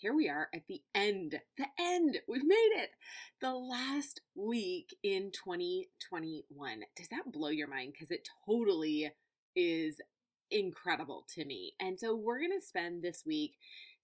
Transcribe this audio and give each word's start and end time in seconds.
here 0.00 0.14
we 0.14 0.30
are 0.30 0.48
at 0.54 0.62
the 0.66 0.80
end. 0.94 1.40
The 1.58 1.66
end. 1.78 2.18
We've 2.26 2.44
made 2.44 2.70
it. 2.72 2.90
The 3.42 3.52
last 3.52 4.22
week 4.34 4.96
in 5.02 5.30
2021. 5.30 6.80
Does 6.96 7.08
that 7.08 7.30
blow 7.30 7.50
your 7.50 7.68
mind? 7.68 7.92
Because 7.92 8.10
it 8.10 8.26
totally 8.46 9.12
is 9.54 10.00
incredible 10.50 11.26
to 11.34 11.44
me. 11.44 11.74
And 11.78 11.98
so 12.00 12.16
we're 12.16 12.38
going 12.38 12.58
to 12.58 12.66
spend 12.66 13.02
this 13.02 13.24
week 13.26 13.56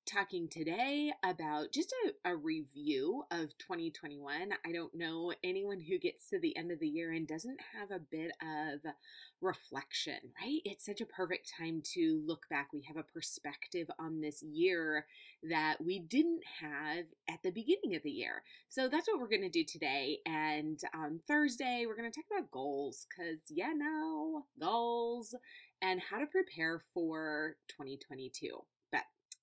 talking 0.06 0.48
today 0.48 1.12
about 1.24 1.72
just 1.72 1.92
a, 2.06 2.30
a, 2.30 2.36
review 2.36 3.24
of 3.32 3.58
2021. 3.58 4.50
I 4.64 4.72
don't 4.72 4.94
know 4.94 5.32
anyone 5.42 5.80
who 5.80 5.98
gets 5.98 6.30
to 6.30 6.38
the 6.38 6.56
end 6.56 6.70
of 6.70 6.78
the 6.78 6.86
year 6.86 7.12
and 7.12 7.26
doesn't 7.26 7.58
have 7.74 7.90
a 7.90 7.98
bit 7.98 8.30
of 8.40 8.92
reflection, 9.40 10.18
right? 10.40 10.60
It's 10.64 10.86
such 10.86 11.00
a 11.00 11.06
perfect 11.06 11.52
time 11.58 11.82
to 11.94 12.22
look 12.24 12.48
back. 12.48 12.68
We 12.72 12.82
have 12.82 12.96
a 12.96 13.02
perspective 13.02 13.88
on 13.98 14.20
this 14.20 14.42
year 14.42 15.06
that 15.42 15.84
we 15.84 15.98
didn't 15.98 16.44
have 16.60 17.06
at 17.28 17.42
the 17.42 17.50
beginning 17.50 17.96
of 17.96 18.02
the 18.04 18.10
year. 18.10 18.42
So 18.68 18.88
that's 18.88 19.08
what 19.08 19.20
we're 19.20 19.28
going 19.28 19.42
to 19.42 19.48
do 19.48 19.64
today. 19.64 20.20
And 20.24 20.80
on 20.94 21.20
Thursday, 21.26 21.84
we're 21.86 21.96
going 21.96 22.10
to 22.10 22.16
talk 22.16 22.30
about 22.30 22.52
goals 22.52 23.06
because, 23.08 23.40
yeah, 23.50 23.72
no, 23.74 24.44
goals 24.60 25.34
and 25.82 26.00
how 26.00 26.18
to 26.18 26.26
prepare 26.26 26.80
for 26.94 27.56
2022 27.68 28.60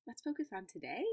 let's 0.08 0.22
focus 0.22 0.48
on 0.54 0.66
today 0.66 1.04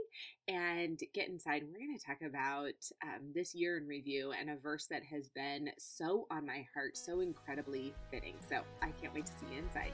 and 0.49 0.99
get 1.15 1.29
inside. 1.29 1.63
We're 1.63 1.79
going 1.79 1.97
to 1.97 2.05
talk 2.05 2.23
about 2.23 2.75
um, 3.03 3.31
this 3.35 3.55
year 3.55 3.79
in 3.79 3.87
review 3.87 4.33
and 4.39 4.51
a 4.51 4.57
verse 4.57 4.87
that 4.91 5.03
has 5.05 5.29
been 5.29 5.71
so 5.79 6.27
on 6.31 6.47
my 6.47 6.67
heart, 6.75 6.97
so 6.97 7.21
incredibly 7.21 7.95
fitting. 8.11 8.35
So 8.49 8.61
I 8.83 8.91
can't 9.01 9.15
wait 9.15 9.27
to 9.27 9.33
see 9.33 9.47
you 9.53 9.59
inside. 9.59 9.93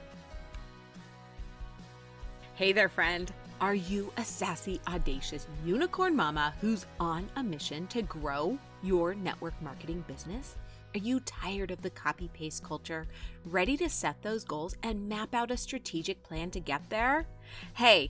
Hey 2.55 2.71
there, 2.71 2.89
friend. 2.89 3.31
Are 3.61 3.75
you 3.75 4.11
a 4.17 4.23
sassy, 4.23 4.81
audacious 4.87 5.47
unicorn 5.63 6.15
mama 6.15 6.53
who's 6.59 6.85
on 6.99 7.27
a 7.35 7.43
mission 7.43 7.85
to 7.87 8.01
grow 8.01 8.57
your 8.81 9.13
network 9.13 9.59
marketing 9.61 10.03
business? 10.07 10.55
Are 10.95 10.99
you 10.99 11.19
tired 11.19 11.69
of 11.69 11.81
the 11.83 11.89
copy 11.91 12.29
paste 12.33 12.63
culture? 12.63 13.05
Ready 13.45 13.77
to 13.77 13.89
set 13.89 14.21
those 14.23 14.43
goals 14.43 14.75
and 14.81 15.07
map 15.07 15.35
out 15.35 15.51
a 15.51 15.57
strategic 15.57 16.23
plan 16.23 16.49
to 16.51 16.59
get 16.59 16.89
there? 16.89 17.27
Hey, 17.75 18.09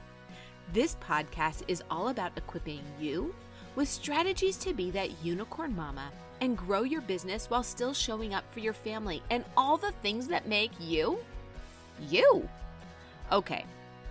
This 0.73 0.95
podcast 1.05 1.63
is 1.67 1.83
all 1.91 2.07
about 2.07 2.31
equipping 2.37 2.79
you 2.97 3.35
with 3.75 3.89
strategies 3.89 4.55
to 4.59 4.73
be 4.73 4.89
that 4.91 5.21
unicorn 5.21 5.75
mama 5.75 6.09
and 6.39 6.57
grow 6.57 6.83
your 6.83 7.01
business 7.01 7.49
while 7.49 7.61
still 7.61 7.93
showing 7.93 8.33
up 8.33 8.45
for 8.53 8.61
your 8.61 8.71
family 8.71 9.21
and 9.29 9.43
all 9.57 9.75
the 9.75 9.91
things 10.01 10.29
that 10.29 10.47
make 10.47 10.71
you 10.79 11.19
you. 12.09 12.47
Okay, 13.33 13.65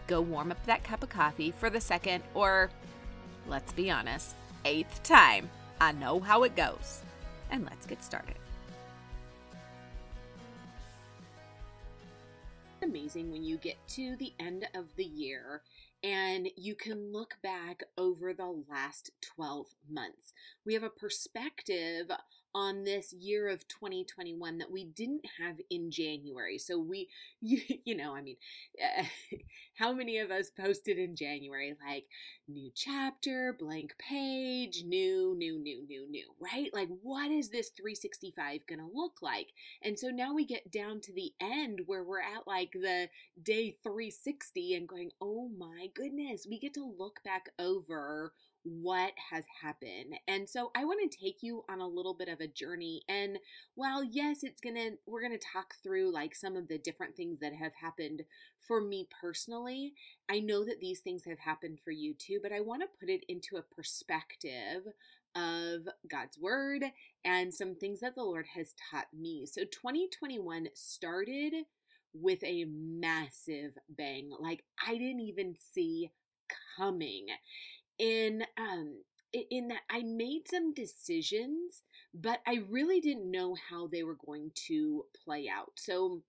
go 0.06 0.20
warm 0.20 0.50
up 0.50 0.62
that 0.67 0.84
cup 0.84 1.02
of 1.02 1.08
coffee 1.08 1.50
for 1.50 1.70
the 1.70 1.80
second, 1.80 2.22
or 2.34 2.69
let's 3.48 3.72
be 3.72 3.91
honest, 3.91 4.34
eighth 4.67 5.02
time. 5.02 5.48
I 5.80 5.92
know 5.92 6.20
how 6.20 6.42
it 6.42 6.56
goes. 6.56 7.00
And 7.50 7.64
let's 7.64 7.86
get 7.86 8.05
started. 8.05 8.36
Amazing 12.83 13.30
when 13.30 13.45
you 13.45 13.57
get 13.57 13.77
to 13.89 14.14
the 14.17 14.34
end 14.39 14.67
of 14.74 14.95
the 14.96 15.05
year 15.05 15.63
and 16.02 16.48
you 16.56 16.74
can 16.74 17.12
look 17.12 17.36
back 17.42 17.83
over 17.98 18.33
the 18.33 18.64
last 18.68 19.11
12 19.36 19.66
months. 19.88 20.33
We 20.64 20.74
have 20.74 20.83
a 20.83 20.90
perspective 20.90 22.11
on 22.55 22.84
this 22.84 23.12
year 23.12 23.48
of 23.48 23.66
2021 23.68 24.58
that 24.58 24.70
we 24.70 24.84
didn't 24.84 25.24
have 25.38 25.56
in 25.70 25.90
January. 25.90 26.58
So 26.58 26.78
we, 26.78 27.08
you, 27.40 27.61
you 27.84 27.96
know, 27.96 28.14
I 28.14 28.22
mean, 28.22 28.36
how 29.78 29.92
many 29.92 30.18
of 30.18 30.30
us 30.30 30.50
posted 30.50 30.98
in 30.98 31.16
January 31.16 31.74
like 31.86 32.05
new 32.48 32.70
chapter, 32.74 33.56
blank 33.58 33.94
page, 33.98 34.83
new, 34.86 35.34
new, 35.36 35.58
new, 35.58 35.86
new, 35.86 36.10
new, 36.10 36.27
right? 36.40 36.70
Like, 36.72 36.89
what 37.02 37.30
is 37.30 37.50
this 37.50 37.70
365 37.70 38.66
going 38.66 38.80
to 38.80 38.89
look 38.92 39.22
like? 39.22 39.48
And 39.83 39.98
so 39.98 40.08
now 40.08 40.34
we 40.34 40.44
get 40.44 40.72
down 40.72 41.00
to 41.02 41.12
the 41.12 41.33
end 41.40 41.80
where 41.86 42.02
we're 42.02 42.20
at 42.20 42.46
like 42.46 42.72
the 42.72 43.08
day 43.42 43.74
360 43.83 44.74
and 44.74 44.89
going, 44.89 45.10
oh 45.20 45.48
my 45.56 45.89
goodness, 45.94 46.46
we 46.48 46.58
get 46.58 46.74
to 46.74 46.94
look 46.98 47.20
back 47.24 47.50
over 47.58 48.33
what 48.64 49.12
has 49.30 49.44
happened. 49.62 50.14
And 50.28 50.48
so 50.48 50.70
I 50.76 50.84
want 50.84 51.10
to 51.10 51.18
take 51.18 51.38
you 51.42 51.64
on 51.68 51.80
a 51.80 51.86
little 51.86 52.14
bit 52.14 52.28
of 52.28 52.40
a 52.40 52.46
journey. 52.46 53.02
And 53.08 53.38
while, 53.74 54.04
yes, 54.04 54.38
it's 54.42 54.60
going 54.60 54.76
to, 54.76 54.92
we're 55.06 55.22
going 55.22 55.38
to 55.38 55.46
talk 55.52 55.74
through 55.82 56.12
like 56.12 56.34
some 56.34 56.56
of 56.56 56.68
the 56.68 56.78
different 56.78 57.16
things 57.16 57.38
that 57.40 57.54
have 57.54 57.72
happened 57.80 58.22
for 58.66 58.80
me 58.80 59.08
personally. 59.20 59.94
I 60.30 60.40
know 60.40 60.64
that 60.64 60.80
these 60.80 61.00
things 61.00 61.24
have 61.26 61.38
happened 61.38 61.78
for 61.84 61.90
you 61.90 62.14
too, 62.14 62.38
but 62.42 62.52
I 62.52 62.60
want 62.60 62.82
to 62.82 62.98
put 62.98 63.08
it 63.08 63.24
into 63.28 63.56
a 63.56 63.74
perspective 63.74 64.92
of 65.34 65.82
God's 66.10 66.38
word 66.38 66.84
and 67.24 67.54
some 67.54 67.74
things 67.77 68.00
that 68.00 68.14
the 68.14 68.22
Lord 68.22 68.46
has 68.54 68.74
taught 68.90 69.06
me. 69.16 69.46
So 69.46 69.62
2021 69.62 70.68
started 70.74 71.54
with 72.12 72.42
a 72.42 72.64
massive 72.64 73.72
bang. 73.88 74.30
Like 74.38 74.64
I 74.86 74.92
didn't 74.92 75.20
even 75.20 75.54
see 75.56 76.10
coming 76.77 77.27
in 78.00 78.44
um 78.58 79.02
in 79.50 79.68
that 79.68 79.83
I 79.90 80.02
made 80.02 80.48
some 80.48 80.74
decisions, 80.74 81.83
but 82.14 82.40
I 82.46 82.62
really 82.68 83.00
didn't 83.00 83.30
know 83.30 83.56
how 83.70 83.86
they 83.86 84.02
were 84.02 84.16
going 84.27 84.52
to 84.68 85.06
play 85.24 85.48
out. 85.48 85.72
So 85.77 86.22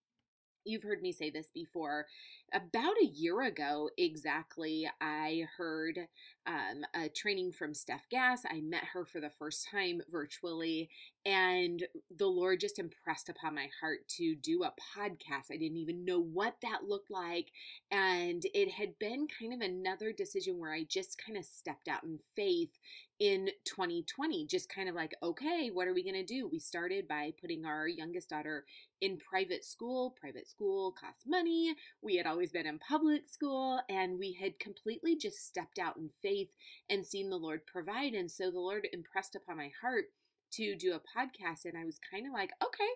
you've 0.66 0.84
heard 0.84 1.02
me 1.02 1.12
say 1.12 1.30
this 1.30 1.50
before 1.54 2.06
about 2.54 2.96
a 3.02 3.06
year 3.06 3.42
ago 3.44 3.90
exactly, 3.98 4.90
I 5.00 5.46
heard 5.58 6.00
um, 6.46 6.84
a 6.94 7.08
training 7.08 7.54
from 7.54 7.74
Steph 7.74 8.10
Gass. 8.10 8.44
I 8.50 8.62
met 8.62 8.84
her 8.94 9.06
for 9.06 9.22
the 9.22 9.30
first 9.30 9.68
time 9.72 10.02
virtually, 10.10 10.90
and 11.26 11.86
the 12.16 12.28
Lord 12.28 12.60
just 12.60 12.80
impressed 12.80 13.30
upon 13.30 13.56
my 13.56 13.70
heart 13.80 14.08
to 14.18 14.36
do 14.36 14.64
a 14.64 14.74
podcast. 14.98 15.52
I 15.52 15.58
didn't 15.58 15.78
even 15.78 16.04
know 16.04 16.20
what 16.20 16.56
that 16.62 16.84
looked 16.88 17.12
like. 17.12 17.52
And 17.90 18.44
it 18.54 18.72
had 18.72 19.00
been 19.00 19.28
kind 19.40 19.54
of 19.54 19.62
another 19.62 20.12
decision 20.12 20.60
where 20.60 20.74
I 20.74 20.84
just 20.84 21.22
kind 21.24 21.38
of 21.38 21.46
stepped 21.46 21.88
out 21.88 22.04
in 22.04 22.20
faith 22.36 22.72
in 23.22 23.52
2020, 23.66 24.48
just 24.48 24.68
kind 24.68 24.90
of 24.90 24.96
like, 24.96 25.14
okay, 25.22 25.70
what 25.72 25.88
are 25.88 25.94
we 25.94 26.04
going 26.04 26.16
to 26.16 26.26
do? 26.26 26.50
We 26.52 26.58
started 26.58 27.08
by 27.08 27.34
putting 27.40 27.68
our 27.68 27.88
youngest 27.88 28.30
daughter 28.30 28.66
in 29.00 29.20
private 29.20 29.64
school. 29.64 30.16
Private 30.20 30.50
school 30.50 30.92
costs 30.92 31.22
money. 31.28 31.76
We 32.02 32.16
had 32.16 32.26
always 32.26 32.52
been 32.52 32.66
in 32.66 32.80
public 32.80 33.30
school 33.30 33.80
and 33.88 34.18
we 34.18 34.34
had 34.42 34.58
completely 34.58 35.16
just 35.16 35.46
stepped 35.46 35.78
out 35.78 35.98
in 35.98 36.10
faith 36.24 36.50
and 36.90 37.06
seen 37.06 37.30
the 37.30 37.38
Lord 37.38 37.68
provide. 37.68 38.14
And 38.14 38.32
so 38.32 38.50
the 38.50 38.60
Lord 38.60 38.88
impressed 38.92 39.36
upon 39.36 39.58
my 39.58 39.70
heart 39.84 40.06
to 40.54 40.76
do 40.76 40.94
a 40.94 41.00
podcast. 41.00 41.66
And 41.66 41.78
I 41.78 41.86
was 41.86 42.00
kind 42.12 42.26
of 42.26 42.34
like, 42.34 42.50
okay, 42.60 42.90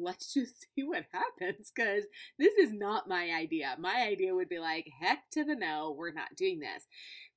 let's 0.00 0.32
just 0.34 0.66
see 0.74 0.82
what 0.84 1.06
happens 1.12 1.70
because 1.74 2.04
this 2.38 2.54
is 2.54 2.72
not 2.72 3.08
my 3.08 3.30
idea. 3.30 3.76
My 3.78 4.06
idea 4.08 4.34
would 4.34 4.48
be 4.48 4.58
like, 4.58 4.90
heck 5.00 5.30
to 5.32 5.44
the 5.44 5.54
no, 5.54 5.94
we're 5.96 6.12
not 6.12 6.36
doing 6.36 6.60
this. 6.60 6.86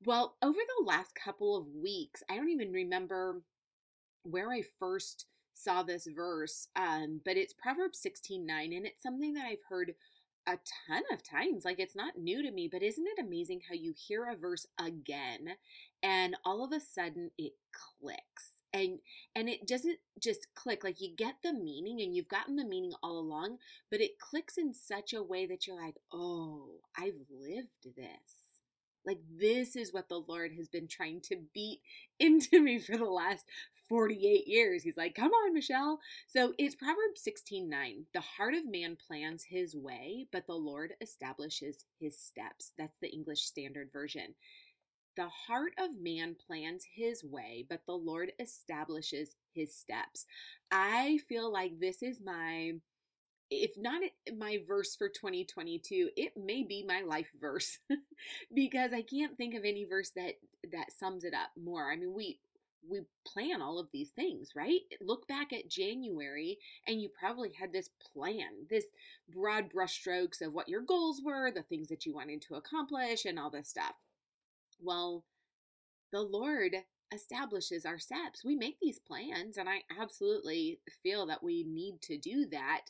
Well, 0.06 0.36
over 0.42 0.58
the 0.58 0.86
last 0.86 1.14
couple 1.16 1.58
of 1.58 1.68
weeks, 1.68 2.24
I 2.30 2.36
don't 2.36 2.50
even 2.50 2.72
remember 2.72 3.42
where 4.24 4.52
I 4.52 4.64
first 4.80 5.26
saw 5.54 5.84
this 5.84 6.08
verse, 6.16 6.68
um, 6.76 7.22
but 7.26 7.38
it's 7.38 7.54
Proverbs 7.54 8.00
16 8.02 8.46
9, 8.46 8.74
and 8.74 8.86
it's 8.86 9.04
something 9.04 9.34
that 9.34 9.46
I've 9.46 9.64
heard 9.70 9.94
a 10.48 10.58
ton 10.88 11.04
of 11.12 11.24
times. 11.24 11.66
Like 11.66 11.80
it's 11.80 11.96
not 11.96 12.18
new 12.18 12.42
to 12.42 12.52
me, 12.52 12.68
but 12.72 12.84
isn't 12.84 13.06
it 13.06 13.24
amazing 13.24 13.62
how 13.68 13.76
you 13.76 13.94
hear 13.96 14.26
a 14.26 14.36
verse 14.36 14.66
again 14.80 15.56
and 16.02 16.36
all 16.44 16.64
of 16.64 16.72
a 16.72 16.80
sudden 16.80 17.32
it 17.38 17.54
clicks? 17.72 18.61
And 18.74 19.00
and 19.36 19.50
it 19.50 19.68
doesn't 19.68 20.00
just 20.20 20.48
click 20.56 20.84
like 20.84 21.02
you 21.02 21.14
get 21.16 21.36
the 21.44 21.54
meaning 21.54 22.02
and 22.02 22.16
you've 22.16 22.30
gotten 22.30 22.56
the 22.56 22.66
meaning 22.66 22.94
all 23.04 23.20
along, 23.20 23.58
but 23.90 24.00
it 24.02 24.20
clicks 24.20 24.58
in 24.58 24.74
such 24.74 25.14
a 25.14 25.24
way 25.24 25.46
that 25.46 25.68
you're 25.68 25.82
like, 25.82 25.98
"Oh, 26.12 26.80
I've 26.98 27.20
lived 27.30 27.96
this." 27.96 28.62
Like, 29.06 29.20
this 29.40 29.76
is 29.76 29.92
what 29.94 30.10
the 30.10 30.20
Lord 30.20 30.54
has 30.58 30.68
been 30.70 30.88
trying 30.88 31.22
to 31.22 31.38
beat 31.54 31.82
into 32.20 32.62
me 32.62 32.80
for 32.80 32.98
the 32.98 33.06
last 33.06 33.46
48 33.90 34.48
years. 34.48 34.84
He's 34.84 34.96
like, 34.98 35.16
come 35.16 35.32
on, 35.32 35.54
Michelle. 35.54 36.00
So 36.28 36.54
it's 36.58 36.76
Proverbs 36.76 37.22
16 37.22 37.68
9. 37.70 38.06
The 38.14 38.22
heart 38.22 38.54
of 38.54 38.70
man 38.70 38.96
plans 38.96 39.46
his 39.46 39.76
way, 39.76 40.28
but 40.32 40.46
the 40.46 40.54
Lord 40.54 40.94
establishes 41.02 41.86
his 42.00 42.18
steps. 42.18 42.72
That's 42.78 43.00
the 43.02 43.12
English 43.12 43.42
Standard 43.42 43.90
Version. 43.92 44.36
The 45.18 45.30
heart 45.30 45.74
of 45.78 46.00
man 46.00 46.36
plans 46.36 46.86
his 46.96 47.24
way, 47.24 47.66
but 47.68 47.86
the 47.86 47.94
Lord 47.94 48.32
establishes 48.40 49.36
his 49.54 49.76
steps. 49.76 50.26
I 50.72 51.20
feel 51.28 51.52
like 51.52 51.80
this 51.80 52.02
is 52.02 52.22
my 52.24 52.74
if 53.54 53.78
not 53.78 54.02
my 54.38 54.60
verse 54.66 54.96
for 54.96 55.10
2022 55.10 56.10
it 56.16 56.32
may 56.38 56.64
be 56.64 56.86
my 56.88 57.02
life 57.02 57.28
verse 57.38 57.80
because 58.54 58.94
i 58.94 59.02
can't 59.02 59.36
think 59.36 59.54
of 59.54 59.66
any 59.66 59.84
verse 59.84 60.12
that 60.16 60.36
that 60.72 60.92
sums 60.92 61.24
it 61.24 61.34
up 61.34 61.50
more. 61.62 61.92
I 61.92 61.96
mean 61.96 62.14
we 62.14 62.40
we 62.88 63.02
plan 63.26 63.62
all 63.62 63.78
of 63.78 63.90
these 63.92 64.10
things 64.10 64.54
right? 64.56 64.82
Look 65.00 65.28
back 65.28 65.54
at 65.54 65.70
january 65.70 66.58
and 66.88 67.02
you 67.02 67.10
probably 67.10 67.52
had 67.52 67.74
this 67.74 67.90
plan 68.14 68.66
this 68.70 68.86
broad 69.34 69.72
brushstrokes 69.72 70.42
of 70.42 70.54
what 70.54 70.70
your 70.70 70.82
goals 70.82 71.22
were 71.24 71.52
the 71.52 71.62
things 71.62 71.90
that 71.90 72.06
you 72.06 72.14
wanted 72.14 72.42
to 72.44 72.56
accomplish 72.56 73.26
and 73.26 73.38
all 73.38 73.50
this 73.50 73.68
stuff 73.68 73.96
well 74.82 75.24
the 76.12 76.22
lord 76.22 76.76
establishes 77.14 77.86
our 77.86 78.00
steps 78.00 78.44
we 78.44 78.56
make 78.56 78.78
these 78.82 79.00
plans 79.00 79.58
and 79.58 79.70
i 79.70 79.82
absolutely 80.00 80.80
feel 81.04 81.26
that 81.26 81.44
we 81.44 81.64
need 81.68 82.02
to 82.02 82.18
do 82.18 82.46
that 82.50 82.84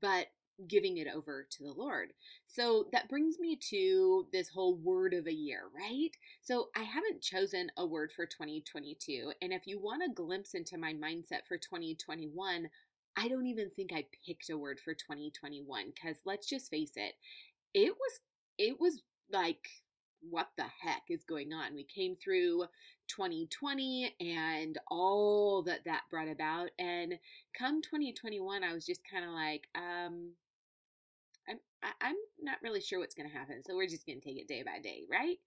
but 0.00 0.28
giving 0.66 0.96
it 0.96 1.06
over 1.14 1.46
to 1.48 1.62
the 1.62 1.72
Lord. 1.72 2.12
So 2.46 2.86
that 2.92 3.08
brings 3.08 3.38
me 3.38 3.56
to 3.70 4.26
this 4.32 4.48
whole 4.48 4.76
word 4.76 5.14
of 5.14 5.26
a 5.26 5.32
year, 5.32 5.62
right? 5.74 6.10
So 6.42 6.68
I 6.76 6.82
haven't 6.82 7.22
chosen 7.22 7.70
a 7.76 7.86
word 7.86 8.10
for 8.14 8.26
2022. 8.26 9.32
And 9.40 9.52
if 9.52 9.66
you 9.66 9.78
want 9.78 10.02
a 10.02 10.12
glimpse 10.12 10.54
into 10.54 10.76
my 10.76 10.92
mindset 10.94 11.46
for 11.46 11.58
2021, 11.58 12.68
I 13.16 13.28
don't 13.28 13.46
even 13.46 13.70
think 13.70 13.92
I 13.92 14.06
picked 14.26 14.50
a 14.50 14.58
word 14.58 14.80
for 14.80 14.94
2021 14.94 15.92
because 15.94 16.18
let's 16.24 16.48
just 16.48 16.70
face 16.70 16.92
it, 16.96 17.14
it 17.74 17.92
was, 17.92 18.20
it 18.58 18.80
was 18.80 19.02
like, 19.30 19.68
what 20.20 20.48
the 20.56 20.64
heck 20.82 21.04
is 21.08 21.24
going 21.24 21.52
on? 21.52 21.74
We 21.74 21.84
came 21.84 22.16
through 22.16 22.64
2020 23.08 24.14
and 24.20 24.78
all 24.88 25.62
that 25.62 25.84
that 25.84 26.02
brought 26.10 26.28
about. 26.28 26.70
And 26.78 27.18
come 27.56 27.82
2021, 27.82 28.64
I 28.64 28.72
was 28.72 28.86
just 28.86 29.02
kind 29.10 29.24
of 29.24 29.30
like, 29.30 29.68
um, 29.74 30.32
I'm 31.48 31.58
I'm 32.00 32.16
not 32.40 32.58
really 32.62 32.80
sure 32.80 32.98
what's 32.98 33.14
going 33.14 33.30
to 33.30 33.36
happen. 33.36 33.62
So 33.64 33.74
we're 33.74 33.88
just 33.88 34.06
going 34.06 34.20
to 34.20 34.24
take 34.24 34.38
it 34.38 34.48
day 34.48 34.62
by 34.62 34.80
day, 34.82 35.04
right? 35.10 35.38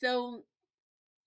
So 0.00 0.44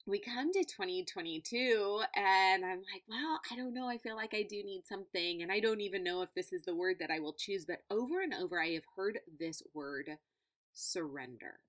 we 0.05 0.19
come 0.19 0.51
to 0.53 0.63
2022 0.63 2.01
and 2.15 2.65
I'm 2.65 2.79
like, 2.79 3.03
well, 3.07 3.39
I 3.51 3.55
don't 3.55 3.73
know. 3.73 3.87
I 3.87 3.97
feel 3.97 4.15
like 4.15 4.33
I 4.33 4.43
do 4.43 4.63
need 4.63 4.83
something 4.87 5.41
and 5.41 5.51
I 5.51 5.59
don't 5.59 5.81
even 5.81 6.03
know 6.03 6.21
if 6.21 6.33
this 6.33 6.51
is 6.51 6.65
the 6.65 6.75
word 6.75 6.97
that 6.99 7.11
I 7.11 7.19
will 7.19 7.33
choose, 7.33 7.65
but 7.65 7.83
over 7.91 8.21
and 8.21 8.33
over 8.33 8.59
I 8.59 8.69
have 8.69 8.85
heard 8.95 9.19
this 9.39 9.61
word 9.73 10.09
surrender. 10.73 11.59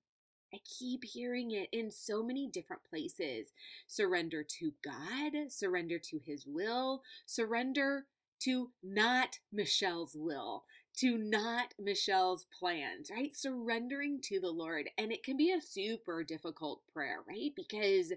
I 0.53 0.59
keep 0.63 1.05
hearing 1.05 1.51
it 1.51 1.69
in 1.71 1.91
so 1.91 2.23
many 2.23 2.47
different 2.47 2.83
places. 2.83 3.47
Surrender 3.87 4.43
to 4.59 4.73
God, 4.83 5.33
surrender 5.49 5.97
to 5.99 6.19
His 6.25 6.45
will, 6.45 7.03
surrender 7.25 8.05
to 8.41 8.71
not 8.83 9.39
Michelle's 9.51 10.15
will, 10.15 10.63
to 10.97 11.17
not 11.17 11.73
Michelle's 11.79 12.45
plans, 12.57 13.09
right? 13.09 13.35
Surrendering 13.35 14.19
to 14.23 14.39
the 14.39 14.49
Lord. 14.49 14.89
And 14.97 15.11
it 15.11 15.23
can 15.23 15.37
be 15.37 15.51
a 15.51 15.61
super 15.61 16.23
difficult 16.23 16.81
prayer, 16.91 17.19
right? 17.27 17.51
Because 17.55 18.11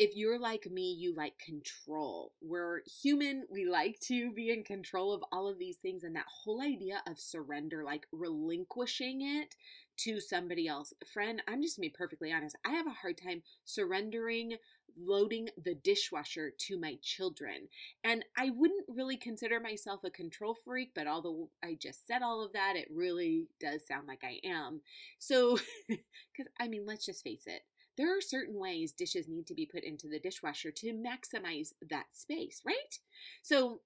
if 0.00 0.16
you're 0.16 0.38
like 0.38 0.64
me, 0.70 0.94
you 0.98 1.14
like 1.14 1.38
control. 1.38 2.32
We're 2.40 2.80
human, 3.02 3.44
we 3.52 3.66
like 3.66 4.00
to 4.08 4.32
be 4.32 4.50
in 4.50 4.64
control 4.64 5.12
of 5.12 5.22
all 5.30 5.46
of 5.46 5.58
these 5.58 5.76
things. 5.76 6.04
And 6.04 6.16
that 6.16 6.24
whole 6.26 6.62
idea 6.62 7.02
of 7.06 7.20
surrender, 7.20 7.84
like 7.84 8.06
relinquishing 8.10 9.20
it 9.20 9.56
to 9.98 10.18
somebody 10.18 10.66
else. 10.66 10.94
Friend, 11.12 11.42
I'm 11.46 11.60
just 11.62 11.76
gonna 11.76 11.88
be 11.88 11.94
perfectly 11.96 12.32
honest. 12.32 12.56
I 12.64 12.70
have 12.70 12.86
a 12.86 12.90
hard 13.02 13.18
time 13.22 13.42
surrendering 13.66 14.56
loading 14.98 15.50
the 15.62 15.74
dishwasher 15.74 16.50
to 16.58 16.78
my 16.80 16.96
children. 17.02 17.68
And 18.02 18.24
I 18.36 18.50
wouldn't 18.50 18.86
really 18.88 19.18
consider 19.18 19.60
myself 19.60 20.02
a 20.02 20.10
control 20.10 20.54
freak, 20.54 20.92
but 20.94 21.06
although 21.06 21.50
I 21.62 21.76
just 21.80 22.06
said 22.06 22.22
all 22.22 22.42
of 22.44 22.54
that, 22.54 22.74
it 22.76 22.88
really 22.90 23.48
does 23.60 23.86
sound 23.86 24.08
like 24.08 24.24
I 24.24 24.40
am. 24.48 24.80
So, 25.18 25.58
because 25.88 26.50
I 26.58 26.68
mean, 26.68 26.86
let's 26.86 27.04
just 27.06 27.22
face 27.22 27.44
it. 27.46 27.62
There 27.96 28.16
are 28.16 28.20
certain 28.20 28.58
ways 28.58 28.92
dishes 28.92 29.28
need 29.28 29.46
to 29.48 29.54
be 29.54 29.66
put 29.66 29.84
into 29.84 30.08
the 30.08 30.18
dishwasher 30.18 30.70
to 30.70 30.92
maximize 30.92 31.72
that 31.88 32.06
space, 32.14 32.62
right? 32.64 32.98
So, 33.42 33.80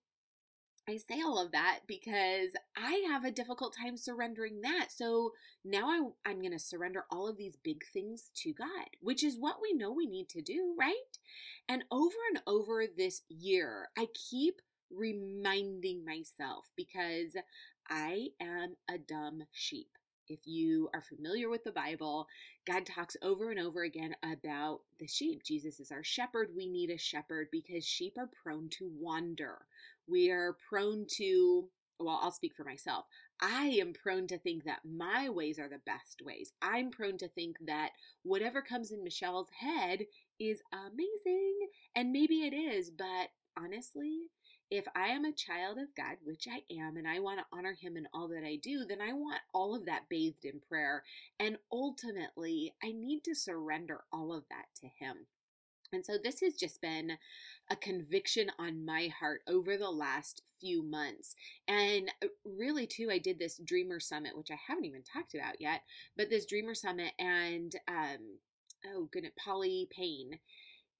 I 0.86 0.98
say 0.98 1.22
all 1.22 1.38
of 1.38 1.52
that 1.52 1.80
because 1.86 2.50
I 2.76 3.04
have 3.08 3.24
a 3.24 3.30
difficult 3.30 3.74
time 3.74 3.96
surrendering 3.96 4.60
that. 4.60 4.88
So 4.90 5.32
now 5.64 5.88
I, 5.88 6.30
I'm 6.30 6.40
going 6.40 6.52
to 6.52 6.58
surrender 6.58 7.06
all 7.10 7.26
of 7.26 7.38
these 7.38 7.56
big 7.56 7.84
things 7.90 8.30
to 8.42 8.52
God, 8.52 8.90
which 9.00 9.24
is 9.24 9.38
what 9.38 9.56
we 9.62 9.72
know 9.72 9.90
we 9.90 10.06
need 10.06 10.28
to 10.30 10.42
do, 10.42 10.74
right? 10.78 10.94
And 11.68 11.84
over 11.90 12.16
and 12.30 12.42
over 12.46 12.84
this 12.86 13.22
year, 13.28 13.88
I 13.96 14.08
keep 14.12 14.60
reminding 14.90 16.04
myself 16.04 16.66
because 16.76 17.34
I 17.88 18.28
am 18.40 18.76
a 18.88 18.98
dumb 18.98 19.44
sheep. 19.52 19.88
If 20.28 20.40
you 20.46 20.88
are 20.94 21.02
familiar 21.02 21.48
with 21.48 21.64
the 21.64 21.72
Bible, 21.72 22.26
God 22.66 22.86
talks 22.86 23.16
over 23.22 23.50
and 23.50 23.60
over 23.60 23.82
again 23.82 24.14
about 24.22 24.80
the 24.98 25.06
sheep. 25.06 25.42
Jesus 25.42 25.80
is 25.80 25.90
our 25.90 26.04
shepherd. 26.04 26.50
We 26.56 26.66
need 26.66 26.90
a 26.90 26.98
shepherd 26.98 27.48
because 27.52 27.84
sheep 27.84 28.14
are 28.18 28.30
prone 28.42 28.68
to 28.78 28.90
wander. 28.98 29.66
We 30.06 30.30
are 30.30 30.56
prone 30.68 31.06
to, 31.16 31.68
well, 31.98 32.20
I'll 32.22 32.32
speak 32.32 32.54
for 32.54 32.64
myself. 32.64 33.04
I 33.40 33.66
am 33.80 33.92
prone 33.92 34.26
to 34.28 34.38
think 34.38 34.64
that 34.64 34.80
my 34.84 35.28
ways 35.28 35.58
are 35.58 35.68
the 35.68 35.80
best 35.84 36.22
ways. 36.24 36.52
I'm 36.62 36.90
prone 36.90 37.18
to 37.18 37.28
think 37.28 37.56
that 37.66 37.90
whatever 38.22 38.62
comes 38.62 38.92
in 38.92 39.04
Michelle's 39.04 39.48
head 39.60 40.06
is 40.40 40.60
amazing. 40.72 41.68
And 41.94 42.12
maybe 42.12 42.42
it 42.42 42.54
is, 42.54 42.90
but 42.90 43.30
honestly, 43.58 44.30
if 44.70 44.86
I 44.94 45.08
am 45.08 45.24
a 45.24 45.32
child 45.32 45.78
of 45.78 45.94
God, 45.96 46.16
which 46.24 46.46
I 46.50 46.62
am, 46.72 46.96
and 46.96 47.06
I 47.06 47.20
want 47.20 47.38
to 47.38 47.56
honor 47.56 47.76
Him 47.78 47.96
in 47.96 48.08
all 48.12 48.28
that 48.28 48.44
I 48.44 48.56
do, 48.56 48.84
then 48.84 49.00
I 49.00 49.12
want 49.12 49.40
all 49.52 49.74
of 49.74 49.86
that 49.86 50.08
bathed 50.08 50.44
in 50.44 50.60
prayer. 50.68 51.04
And 51.38 51.58
ultimately, 51.70 52.74
I 52.82 52.92
need 52.92 53.24
to 53.24 53.34
surrender 53.34 54.04
all 54.12 54.32
of 54.32 54.44
that 54.50 54.66
to 54.80 54.86
Him. 54.86 55.26
And 55.92 56.04
so 56.04 56.14
this 56.22 56.40
has 56.40 56.54
just 56.54 56.80
been 56.80 57.18
a 57.70 57.76
conviction 57.76 58.50
on 58.58 58.84
my 58.84 59.08
heart 59.20 59.42
over 59.46 59.76
the 59.76 59.90
last 59.90 60.42
few 60.60 60.82
months. 60.82 61.34
And 61.68 62.10
uh, 62.22 62.28
really, 62.44 62.86
too, 62.86 63.10
I 63.10 63.18
did 63.18 63.38
this 63.38 63.60
Dreamer 63.64 64.00
Summit, 64.00 64.36
which 64.36 64.50
I 64.50 64.58
haven't 64.66 64.86
even 64.86 65.02
talked 65.02 65.34
about 65.34 65.60
yet, 65.60 65.82
but 66.16 66.30
this 66.30 66.46
Dreamer 66.46 66.74
Summit 66.74 67.12
and, 67.18 67.74
um, 67.86 68.38
oh, 68.86 69.08
goodness, 69.12 69.32
Polly 69.42 69.88
Payne 69.90 70.40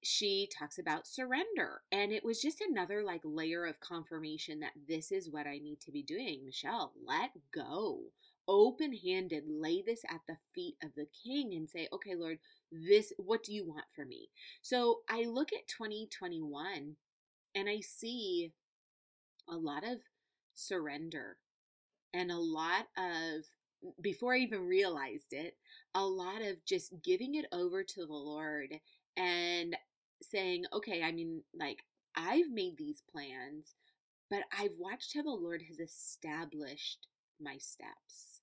she 0.05 0.47
talks 0.47 0.77
about 0.77 1.07
surrender. 1.07 1.81
And 1.91 2.11
it 2.11 2.23
was 2.23 2.39
just 2.39 2.61
another 2.61 3.03
like 3.03 3.21
layer 3.23 3.65
of 3.65 3.79
confirmation 3.79 4.59
that 4.59 4.73
this 4.87 5.11
is 5.11 5.29
what 5.29 5.47
I 5.47 5.57
need 5.57 5.81
to 5.81 5.91
be 5.91 6.03
doing. 6.03 6.45
Michelle, 6.45 6.93
let 7.03 7.31
go. 7.51 8.01
Open 8.47 8.93
handed, 8.93 9.45
lay 9.47 9.81
this 9.81 10.01
at 10.07 10.21
the 10.27 10.37
feet 10.53 10.75
of 10.83 10.91
the 10.95 11.07
king 11.23 11.55
and 11.55 11.67
say, 11.67 11.87
okay, 11.91 12.13
Lord, 12.13 12.37
this, 12.71 13.11
what 13.17 13.41
do 13.43 13.51
you 13.51 13.67
want 13.67 13.85
for 13.95 14.05
me? 14.05 14.29
So 14.61 14.99
I 15.09 15.23
look 15.23 15.51
at 15.51 15.67
2021 15.67 16.97
and 17.55 17.69
I 17.69 17.79
see 17.79 18.53
a 19.49 19.55
lot 19.55 19.83
of 19.83 20.01
surrender 20.53 21.37
and 22.13 22.31
a 22.31 22.37
lot 22.37 22.85
of 22.95 23.45
before 24.01 24.33
I 24.33 24.39
even 24.39 24.61
realized 24.61 25.31
it, 25.31 25.57
a 25.93 26.03
lot 26.03 26.41
of 26.41 26.63
just 26.65 27.03
giving 27.03 27.35
it 27.35 27.45
over 27.51 27.83
to 27.83 28.05
the 28.05 28.13
Lord 28.13 28.79
and 29.17 29.75
saying, 30.21 30.65
okay, 30.73 31.03
I 31.03 31.11
mean, 31.11 31.41
like, 31.57 31.79
I've 32.15 32.49
made 32.51 32.77
these 32.77 33.01
plans, 33.11 33.75
but 34.29 34.43
I've 34.57 34.77
watched 34.79 35.13
how 35.15 35.23
the 35.23 35.29
Lord 35.29 35.63
has 35.67 35.79
established 35.79 37.07
my 37.41 37.57
steps. 37.57 38.41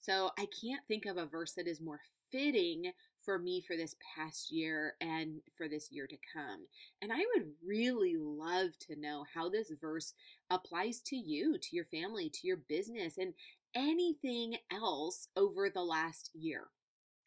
So 0.00 0.30
I 0.38 0.46
can't 0.60 0.82
think 0.86 1.06
of 1.06 1.16
a 1.16 1.26
verse 1.26 1.52
that 1.52 1.66
is 1.66 1.80
more 1.80 2.00
fitting 2.30 2.92
for 3.24 3.38
me 3.38 3.62
for 3.66 3.76
this 3.76 3.96
past 4.14 4.52
year 4.52 4.94
and 5.00 5.40
for 5.56 5.66
this 5.66 5.90
year 5.90 6.06
to 6.06 6.16
come. 6.34 6.66
And 7.00 7.10
I 7.12 7.24
would 7.34 7.46
really 7.66 8.16
love 8.18 8.78
to 8.80 9.00
know 9.00 9.24
how 9.34 9.48
this 9.48 9.72
verse 9.80 10.12
applies 10.50 11.00
to 11.06 11.16
you, 11.16 11.56
to 11.58 11.68
your 11.74 11.86
family, 11.86 12.28
to 12.28 12.46
your 12.46 12.58
business, 12.68 13.16
and 13.16 13.32
anything 13.74 14.56
else 14.70 15.28
over 15.36 15.70
the 15.70 15.82
last 15.82 16.30
year, 16.34 16.64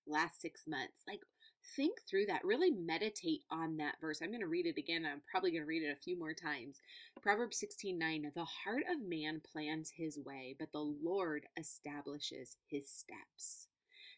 last 0.05 0.39
six 0.39 0.61
months. 0.67 1.01
Like, 1.07 1.21
think 1.75 1.99
through 2.01 2.25
that. 2.27 2.45
Really 2.45 2.71
meditate 2.71 3.43
on 3.51 3.77
that 3.77 3.95
verse. 3.99 4.21
I'm 4.21 4.29
going 4.29 4.41
to 4.41 4.47
read 4.47 4.65
it 4.65 4.77
again. 4.77 5.05
I'm 5.05 5.21
probably 5.29 5.51
going 5.51 5.63
to 5.63 5.67
read 5.67 5.83
it 5.83 5.91
a 5.91 6.01
few 6.01 6.17
more 6.17 6.33
times. 6.33 6.81
Proverbs 7.21 7.57
16 7.59 7.97
9. 7.97 8.31
The 8.33 8.45
heart 8.45 8.83
of 8.89 9.07
man 9.07 9.41
plans 9.51 9.91
his 9.95 10.17
way, 10.17 10.55
but 10.57 10.71
the 10.71 10.79
Lord 10.79 11.45
establishes 11.57 12.57
his 12.67 12.89
steps. 12.89 13.67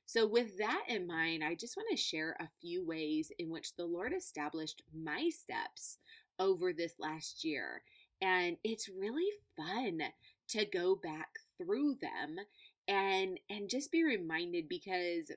So, 0.06 0.26
with 0.26 0.58
that 0.58 0.86
in 0.88 1.06
mind, 1.06 1.44
I 1.44 1.56
just 1.56 1.78
want 1.78 1.90
to 1.92 1.98
share 1.98 2.36
a 2.40 2.50
few 2.62 2.86
ways 2.86 3.32
in 3.38 3.50
which 3.50 3.76
the 3.76 3.86
Lord 3.86 4.14
established 4.14 4.82
my 4.94 5.30
steps 5.30 5.98
over 6.40 6.74
this 6.74 6.94
last 7.00 7.44
year. 7.44 7.84
And 8.22 8.58
it's 8.64 8.90
really 8.90 9.30
fun 9.56 10.02
to 10.50 10.66
go 10.66 10.96
back 10.96 11.30
through 11.58 11.98
them 12.02 12.38
and 12.88 13.40
and 13.50 13.70
just 13.70 13.92
be 13.92 14.04
reminded 14.04 14.68
because 14.68 15.32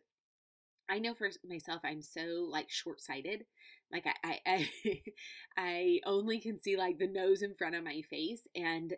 I 0.93 0.99
know 0.99 1.15
for 1.15 1.31
myself, 1.49 1.81
I'm 1.85 2.03
so 2.03 2.47
like 2.51 2.69
short 2.69 3.01
sighted. 3.01 3.47
Like 3.91 4.05
I, 4.07 4.29
I, 4.47 4.69
I, 4.85 5.03
I 5.57 6.01
only 6.05 6.39
can 6.39 6.61
see 6.61 6.77
like 6.77 6.99
the 6.99 7.07
nose 7.07 7.41
in 7.41 7.55
front 7.55 7.75
of 7.75 7.83
my 7.83 8.03
face, 8.11 8.43
and 8.55 8.93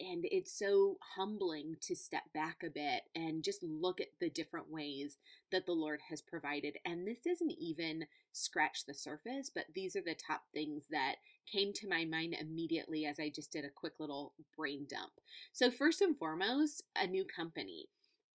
and 0.00 0.26
it's 0.30 0.58
so 0.58 0.96
humbling 1.16 1.76
to 1.82 1.94
step 1.94 2.22
back 2.34 2.62
a 2.64 2.70
bit 2.70 3.02
and 3.14 3.44
just 3.44 3.62
look 3.62 4.00
at 4.00 4.08
the 4.20 4.30
different 4.30 4.70
ways 4.70 5.18
that 5.52 5.66
the 5.66 5.72
Lord 5.72 6.00
has 6.10 6.20
provided. 6.20 6.76
And 6.84 7.06
this 7.06 7.20
doesn't 7.20 7.54
even 7.58 8.06
scratch 8.32 8.84
the 8.84 8.92
surface, 8.94 9.50
but 9.54 9.64
these 9.74 9.96
are 9.96 10.02
the 10.02 10.14
top 10.14 10.42
things 10.52 10.84
that 10.90 11.16
came 11.50 11.72
to 11.74 11.88
my 11.88 12.04
mind 12.04 12.34
immediately 12.38 13.06
as 13.06 13.18
I 13.18 13.30
just 13.34 13.52
did 13.52 13.64
a 13.64 13.70
quick 13.70 13.94
little 13.98 14.32
brain 14.56 14.86
dump. 14.88 15.12
So, 15.52 15.70
first 15.70 16.00
and 16.00 16.16
foremost, 16.16 16.82
a 16.94 17.06
new 17.06 17.24
company 17.24 17.88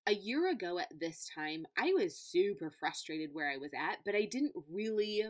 a 0.07 0.13
year 0.13 0.49
ago 0.49 0.79
at 0.79 0.99
this 0.99 1.29
time, 1.33 1.65
I 1.77 1.93
was 1.93 2.15
super 2.17 2.71
frustrated 2.71 3.33
where 3.33 3.49
I 3.51 3.57
was 3.57 3.71
at, 3.73 3.99
but 4.05 4.15
I 4.15 4.25
didn't 4.25 4.53
really 4.69 5.25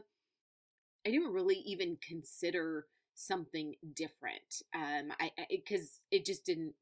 I 1.05 1.09
didn't 1.09 1.33
really 1.33 1.57
even 1.65 1.97
consider 2.05 2.85
something 3.15 3.75
different. 3.93 4.61
Um 4.73 5.11
I 5.19 5.31
because 5.49 5.99
it 6.11 6.25
just 6.25 6.45
didn't 6.45 6.73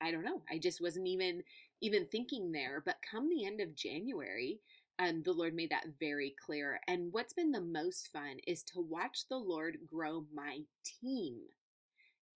I 0.00 0.10
don't 0.12 0.24
know. 0.24 0.42
I 0.50 0.58
just 0.58 0.80
wasn't 0.80 1.08
even 1.08 1.44
even 1.82 2.06
thinking 2.06 2.52
there, 2.52 2.82
but 2.84 2.98
come 3.10 3.28
the 3.30 3.46
end 3.46 3.60
of 3.60 3.74
January, 3.76 4.60
um 4.98 5.22
the 5.22 5.32
Lord 5.32 5.54
made 5.54 5.70
that 5.70 5.86
very 6.00 6.34
clear. 6.44 6.80
And 6.88 7.12
what's 7.12 7.34
been 7.34 7.52
the 7.52 7.60
most 7.60 8.10
fun 8.12 8.38
is 8.46 8.62
to 8.64 8.80
watch 8.80 9.28
the 9.28 9.38
Lord 9.38 9.78
grow 9.86 10.26
my 10.34 10.60
team 10.84 11.40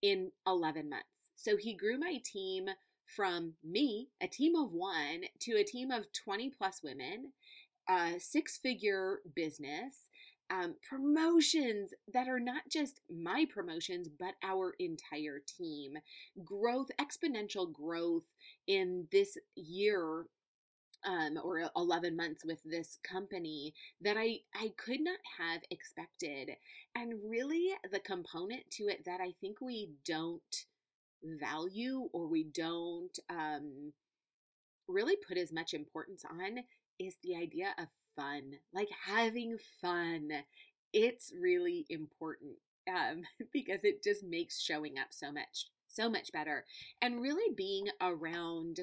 in 0.01 0.31
11 0.45 0.89
months. 0.89 1.31
So 1.35 1.57
he 1.57 1.73
grew 1.75 1.97
my 1.99 2.21
team 2.25 2.67
from 3.07 3.53
me, 3.63 4.09
a 4.21 4.27
team 4.27 4.55
of 4.55 4.73
one, 4.73 5.23
to 5.39 5.53
a 5.53 5.63
team 5.63 5.91
of 5.91 6.11
20 6.13 6.49
plus 6.49 6.81
women, 6.83 7.31
a 7.89 8.19
six 8.19 8.57
figure 8.57 9.19
business, 9.35 10.09
um, 10.49 10.75
promotions 10.87 11.93
that 12.13 12.27
are 12.27 12.39
not 12.39 12.63
just 12.69 13.01
my 13.09 13.45
promotions, 13.53 14.07
but 14.07 14.35
our 14.43 14.75
entire 14.79 15.41
team. 15.45 15.97
Growth, 16.43 16.89
exponential 16.99 17.71
growth 17.71 18.33
in 18.65 19.07
this 19.11 19.37
year 19.55 20.25
um, 21.05 21.39
or 21.43 21.69
11 21.75 22.15
months 22.15 22.43
with 22.45 22.59
this 22.63 22.97
company 23.03 23.73
that 24.01 24.17
I, 24.17 24.39
I 24.55 24.73
could 24.77 25.01
not 25.01 25.19
have 25.37 25.61
expected. 25.69 26.51
And 26.95 27.13
really, 27.25 27.69
the 27.91 27.99
component 27.99 28.69
to 28.71 28.83
it 28.85 29.05
that 29.05 29.21
I 29.21 29.33
think 29.39 29.61
we 29.61 29.91
don't 30.05 30.65
value 31.39 32.09
or 32.13 32.27
we 32.27 32.43
don't 32.43 33.17
um, 33.29 33.93
really 34.87 35.15
put 35.15 35.37
as 35.37 35.51
much 35.51 35.73
importance 35.73 36.23
on 36.29 36.59
is 36.99 37.15
the 37.23 37.35
idea 37.35 37.73
of 37.77 37.87
fun, 38.15 38.53
like 38.73 38.89
having 39.05 39.57
fun. 39.81 40.29
It's 40.93 41.31
really 41.39 41.85
important 41.89 42.53
um, 42.89 43.23
because 43.53 43.83
it 43.83 44.03
just 44.03 44.23
makes 44.23 44.61
showing 44.61 44.97
up 44.97 45.07
so 45.11 45.31
much, 45.31 45.67
so 45.87 46.09
much 46.09 46.31
better. 46.31 46.65
And 47.01 47.21
really 47.21 47.53
being 47.55 47.87
around 48.01 48.81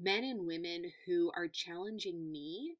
men 0.00 0.24
and 0.24 0.46
women 0.46 0.92
who 1.06 1.32
are 1.34 1.48
challenging 1.48 2.30
me 2.30 2.74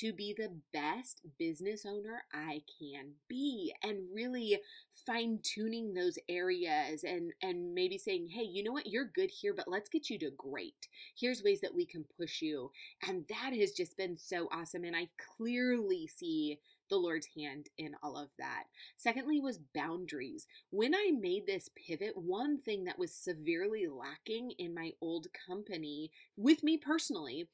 to 0.00 0.12
be 0.12 0.34
the 0.36 0.50
best 0.72 1.22
business 1.38 1.84
owner 1.86 2.24
I 2.32 2.62
can 2.78 3.12
be 3.28 3.72
and 3.82 3.98
really 4.14 4.60
fine 5.06 5.38
tuning 5.42 5.94
those 5.94 6.18
areas 6.28 7.04
and 7.04 7.32
and 7.42 7.74
maybe 7.74 7.98
saying, 7.98 8.28
"Hey, 8.28 8.42
you 8.44 8.62
know 8.62 8.72
what? 8.72 8.86
You're 8.86 9.04
good 9.04 9.30
here, 9.30 9.54
but 9.54 9.68
let's 9.68 9.88
get 9.88 10.10
you 10.10 10.18
to 10.20 10.30
great. 10.30 10.88
Here's 11.18 11.42
ways 11.42 11.60
that 11.60 11.74
we 11.74 11.86
can 11.86 12.04
push 12.18 12.42
you." 12.42 12.70
And 13.06 13.26
that 13.28 13.52
has 13.58 13.72
just 13.72 13.96
been 13.96 14.16
so 14.16 14.48
awesome 14.50 14.84
and 14.84 14.96
I 14.96 15.08
clearly 15.36 16.06
see 16.06 16.58
the 16.88 16.96
Lord's 16.96 17.28
hand 17.36 17.68
in 17.76 17.96
all 18.02 18.16
of 18.16 18.28
that. 18.38 18.64
Secondly, 18.96 19.40
was 19.40 19.58
boundaries. 19.74 20.46
When 20.70 20.94
I 20.94 21.10
made 21.18 21.46
this 21.46 21.68
pivot, 21.74 22.16
one 22.16 22.60
thing 22.60 22.84
that 22.84 22.98
was 22.98 23.12
severely 23.12 23.86
lacking 23.88 24.52
in 24.52 24.72
my 24.72 24.92
old 25.00 25.26
company, 25.48 26.12
with 26.36 26.62
me 26.62 26.76
personally, 26.78 27.48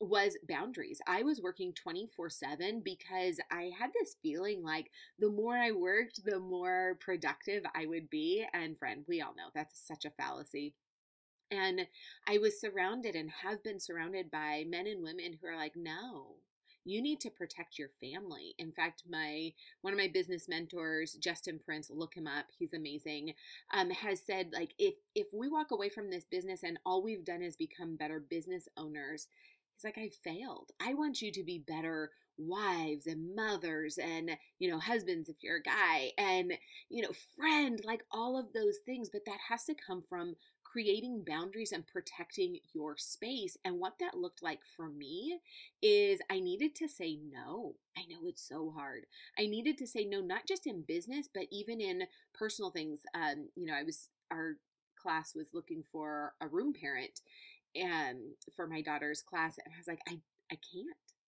was 0.00 0.36
boundaries. 0.48 1.00
I 1.06 1.22
was 1.22 1.40
working 1.40 1.72
24 1.72 2.30
7 2.30 2.82
because 2.84 3.38
I 3.50 3.70
had 3.78 3.90
this 3.92 4.16
feeling 4.22 4.62
like 4.62 4.90
the 5.18 5.30
more 5.30 5.56
I 5.56 5.70
worked, 5.72 6.24
the 6.24 6.40
more 6.40 6.98
productive 7.00 7.62
I 7.74 7.86
would 7.86 8.10
be. 8.10 8.44
And, 8.52 8.78
friend, 8.78 9.04
we 9.06 9.20
all 9.20 9.34
know 9.34 9.50
that's 9.54 9.80
such 9.86 10.04
a 10.04 10.10
fallacy. 10.10 10.74
And 11.50 11.86
I 12.26 12.38
was 12.38 12.60
surrounded 12.60 13.14
and 13.14 13.30
have 13.42 13.62
been 13.62 13.78
surrounded 13.78 14.30
by 14.30 14.64
men 14.66 14.86
and 14.86 15.02
women 15.02 15.38
who 15.40 15.46
are 15.46 15.56
like, 15.56 15.76
no, 15.76 16.36
you 16.84 17.00
need 17.00 17.20
to 17.20 17.30
protect 17.30 17.78
your 17.78 17.88
family. 18.00 18.54
In 18.58 18.72
fact, 18.72 19.04
my 19.08 19.52
one 19.80 19.92
of 19.92 19.98
my 19.98 20.08
business 20.08 20.48
mentors, 20.48 21.14
Justin 21.14 21.60
Prince, 21.64 21.90
look 21.90 22.14
him 22.14 22.26
up. 22.26 22.46
He's 22.58 22.74
amazing. 22.74 23.34
Um, 23.72 23.90
has 23.90 24.20
said 24.20 24.50
like 24.52 24.74
if 24.78 24.94
if 25.14 25.28
we 25.32 25.48
walk 25.48 25.70
away 25.70 25.88
from 25.88 26.10
this 26.10 26.24
business 26.24 26.62
and 26.62 26.78
all 26.84 27.02
we've 27.02 27.24
done 27.24 27.42
is 27.42 27.56
become 27.56 27.96
better 27.96 28.20
business 28.20 28.68
owners, 28.76 29.28
He's 29.76 29.84
like, 29.84 29.98
I 29.98 30.10
failed. 30.22 30.70
I 30.80 30.94
want 30.94 31.20
you 31.22 31.32
to 31.32 31.42
be 31.42 31.58
better 31.58 32.10
wives 32.36 33.06
and 33.06 33.34
mothers 33.34 33.96
and, 33.98 34.30
you 34.58 34.68
know, 34.70 34.78
husbands 34.78 35.28
if 35.28 35.36
you're 35.42 35.58
a 35.58 35.62
guy 35.62 36.10
and, 36.18 36.52
you 36.88 37.02
know, 37.02 37.12
friend, 37.36 37.80
like 37.84 38.04
all 38.10 38.38
of 38.38 38.52
those 38.52 38.78
things. 38.84 39.08
But 39.12 39.24
that 39.26 39.38
has 39.48 39.64
to 39.64 39.74
come 39.74 40.02
from 40.08 40.34
creating 40.64 41.22
boundaries 41.26 41.70
and 41.70 41.86
protecting 41.86 42.58
your 42.72 42.96
space. 42.96 43.56
And 43.64 43.78
what 43.78 43.94
that 44.00 44.16
looked 44.18 44.42
like 44.42 44.60
for 44.76 44.88
me 44.88 45.38
is 45.82 46.20
I 46.30 46.40
needed 46.40 46.74
to 46.76 46.88
say 46.88 47.16
no. 47.30 47.76
I 47.96 48.02
know 48.08 48.26
it's 48.26 48.46
so 48.46 48.72
hard. 48.76 49.06
I 49.38 49.46
needed 49.46 49.78
to 49.78 49.86
say 49.86 50.04
no, 50.04 50.20
not 50.20 50.46
just 50.48 50.66
in 50.66 50.82
business, 50.82 51.28
but 51.32 51.44
even 51.52 51.80
in 51.80 52.04
personal 52.34 52.70
things. 52.70 53.00
Um, 53.14 53.48
you 53.54 53.66
know, 53.66 53.74
I 53.74 53.84
was, 53.84 54.08
our 54.30 54.56
class 55.00 55.34
was 55.34 55.48
looking 55.52 55.84
for 55.92 56.32
a 56.40 56.48
room 56.48 56.72
parent 56.72 57.20
um, 57.82 58.34
for 58.54 58.66
my 58.66 58.80
daughter's 58.80 59.22
class. 59.22 59.56
And 59.64 59.72
I 59.74 59.78
was 59.78 59.88
like, 59.88 60.00
I, 60.08 60.18
I 60.50 60.56
can't. 60.56 60.96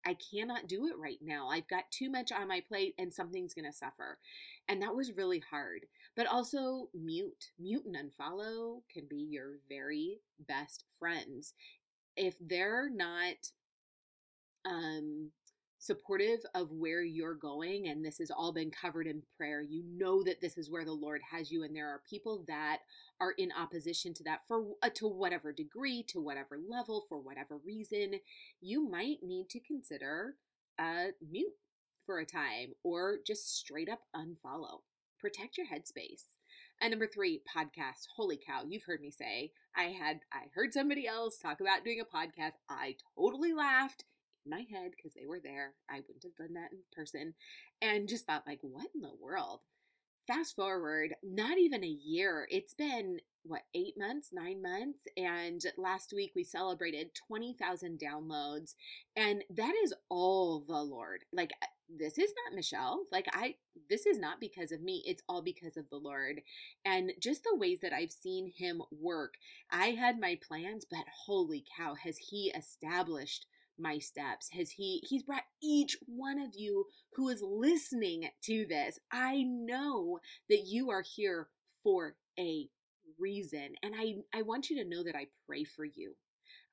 I 0.06 0.16
cannot 0.30 0.68
do 0.68 0.86
it 0.86 0.98
right 0.98 1.18
now. 1.22 1.48
I've 1.48 1.68
got 1.68 1.90
too 1.90 2.10
much 2.10 2.30
on 2.30 2.46
my 2.46 2.60
plate 2.60 2.94
and 2.98 3.12
something's 3.12 3.54
going 3.54 3.64
to 3.64 3.72
suffer. 3.72 4.18
And 4.68 4.82
that 4.82 4.94
was 4.94 5.16
really 5.16 5.42
hard. 5.50 5.86
But 6.14 6.26
also, 6.26 6.88
mute. 6.94 7.46
Mute 7.58 7.86
and 7.86 7.96
unfollow 7.96 8.82
can 8.92 9.06
be 9.08 9.26
your 9.30 9.60
very 9.68 10.18
best 10.46 10.84
friends. 10.98 11.54
If 12.16 12.34
they're 12.38 12.90
not 12.90 13.50
um, 14.66 15.30
supportive 15.84 16.40
of 16.54 16.70
where 16.72 17.02
you're 17.02 17.34
going 17.34 17.88
and 17.88 18.04
this 18.04 18.18
has 18.18 18.30
all 18.30 18.52
been 18.52 18.70
covered 18.70 19.06
in 19.06 19.22
prayer 19.36 19.60
you 19.60 19.82
know 19.96 20.22
that 20.22 20.40
this 20.40 20.56
is 20.56 20.70
where 20.70 20.84
the 20.84 20.92
lord 20.92 21.20
has 21.30 21.50
you 21.50 21.62
and 21.62 21.76
there 21.76 21.88
are 21.88 22.00
people 22.08 22.44
that 22.46 22.78
are 23.20 23.32
in 23.32 23.50
opposition 23.60 24.14
to 24.14 24.24
that 24.24 24.40
for 24.48 24.64
uh, 24.82 24.88
to 24.94 25.06
whatever 25.06 25.52
degree 25.52 26.02
to 26.02 26.20
whatever 26.20 26.58
level 26.68 27.04
for 27.08 27.18
whatever 27.18 27.58
reason 27.66 28.14
you 28.60 28.88
might 28.88 29.18
need 29.22 29.48
to 29.50 29.60
consider 29.60 30.36
a 30.78 31.08
mute 31.30 31.52
for 32.04 32.18
a 32.18 32.26
time 32.26 32.74
or 32.82 33.16
just 33.26 33.56
straight 33.56 33.88
up 33.88 34.00
unfollow. 34.14 34.80
Protect 35.18 35.56
your 35.56 35.66
headspace. 35.66 36.36
And 36.80 36.90
number 36.90 37.06
three 37.06 37.40
podcast. 37.56 38.08
Holy 38.16 38.36
cow 38.36 38.62
you've 38.68 38.84
heard 38.84 39.00
me 39.00 39.10
say 39.10 39.52
i 39.76 39.84
had 39.84 40.20
i 40.32 40.46
heard 40.54 40.72
somebody 40.72 41.06
else 41.06 41.38
talk 41.38 41.60
about 41.60 41.84
doing 41.84 42.00
a 42.00 42.04
podcast. 42.04 42.52
I 42.68 42.96
totally 43.16 43.52
laughed 43.52 44.04
my 44.46 44.64
head 44.70 44.92
because 44.96 45.12
they 45.14 45.26
were 45.26 45.40
there. 45.42 45.74
I 45.90 46.00
wouldn't 46.00 46.24
have 46.24 46.36
done 46.36 46.54
that 46.54 46.72
in 46.72 46.78
person. 46.94 47.34
And 47.82 48.08
just 48.08 48.26
thought, 48.26 48.46
like, 48.46 48.60
what 48.62 48.88
in 48.94 49.00
the 49.00 49.14
world? 49.20 49.60
Fast 50.26 50.56
forward, 50.56 51.14
not 51.22 51.58
even 51.58 51.84
a 51.84 51.86
year. 51.86 52.48
It's 52.50 52.72
been, 52.72 53.18
what, 53.42 53.62
eight 53.74 53.94
months, 53.98 54.30
nine 54.32 54.62
months? 54.62 55.04
And 55.18 55.60
last 55.76 56.14
week 56.16 56.32
we 56.34 56.44
celebrated 56.44 57.10
20,000 57.28 58.00
downloads. 58.00 58.74
And 59.14 59.44
that 59.50 59.74
is 59.84 59.92
all 60.08 60.60
the 60.66 60.82
Lord. 60.82 61.24
Like, 61.30 61.52
uh, 61.62 61.66
this 61.88 62.16
is 62.16 62.32
not 62.44 62.56
Michelle. 62.56 63.04
Like, 63.12 63.26
I, 63.34 63.56
this 63.90 64.06
is 64.06 64.18
not 64.18 64.40
because 64.40 64.72
of 64.72 64.80
me. 64.80 65.02
It's 65.06 65.22
all 65.28 65.42
because 65.42 65.76
of 65.76 65.90
the 65.90 65.96
Lord. 65.98 66.40
And 66.86 67.12
just 67.20 67.44
the 67.44 67.54
ways 67.54 67.80
that 67.82 67.92
I've 67.92 68.10
seen 68.10 68.50
Him 68.56 68.80
work. 68.90 69.34
I 69.70 69.88
had 69.88 70.18
my 70.18 70.38
plans, 70.46 70.86
but 70.90 71.04
holy 71.26 71.64
cow, 71.76 71.94
has 72.02 72.16
He 72.16 72.50
established 72.56 73.46
my 73.78 73.98
steps 73.98 74.50
has 74.52 74.72
he 74.72 75.02
he's 75.08 75.22
brought 75.22 75.42
each 75.62 75.96
one 76.06 76.38
of 76.38 76.54
you 76.54 76.86
who 77.14 77.28
is 77.28 77.42
listening 77.42 78.28
to 78.42 78.64
this 78.66 78.98
i 79.12 79.42
know 79.42 80.18
that 80.48 80.64
you 80.66 80.90
are 80.90 81.02
here 81.02 81.48
for 81.82 82.14
a 82.38 82.68
reason 83.18 83.74
and 83.82 83.94
i 83.96 84.14
i 84.36 84.42
want 84.42 84.70
you 84.70 84.76
to 84.76 84.88
know 84.88 85.02
that 85.02 85.16
i 85.16 85.26
pray 85.46 85.64
for 85.64 85.84
you 85.84 86.14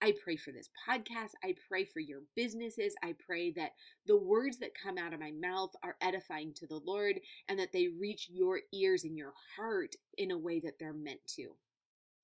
I 0.01 0.13
pray 0.23 0.35
for 0.35 0.51
this 0.51 0.69
podcast. 0.89 1.33
I 1.43 1.53
pray 1.67 1.85
for 1.85 1.99
your 1.99 2.21
businesses. 2.35 2.95
I 3.03 3.13
pray 3.23 3.51
that 3.51 3.73
the 4.07 4.17
words 4.17 4.57
that 4.57 4.71
come 4.73 4.97
out 4.97 5.13
of 5.13 5.19
my 5.19 5.31
mouth 5.31 5.71
are 5.83 5.95
edifying 6.01 6.53
to 6.55 6.65
the 6.65 6.81
Lord 6.83 7.19
and 7.47 7.59
that 7.59 7.71
they 7.71 7.87
reach 7.87 8.27
your 8.31 8.61
ears 8.73 9.03
and 9.03 9.15
your 9.15 9.33
heart 9.55 9.95
in 10.17 10.31
a 10.31 10.37
way 10.37 10.59
that 10.59 10.79
they're 10.79 10.93
meant 10.93 11.27
to. 11.35 11.51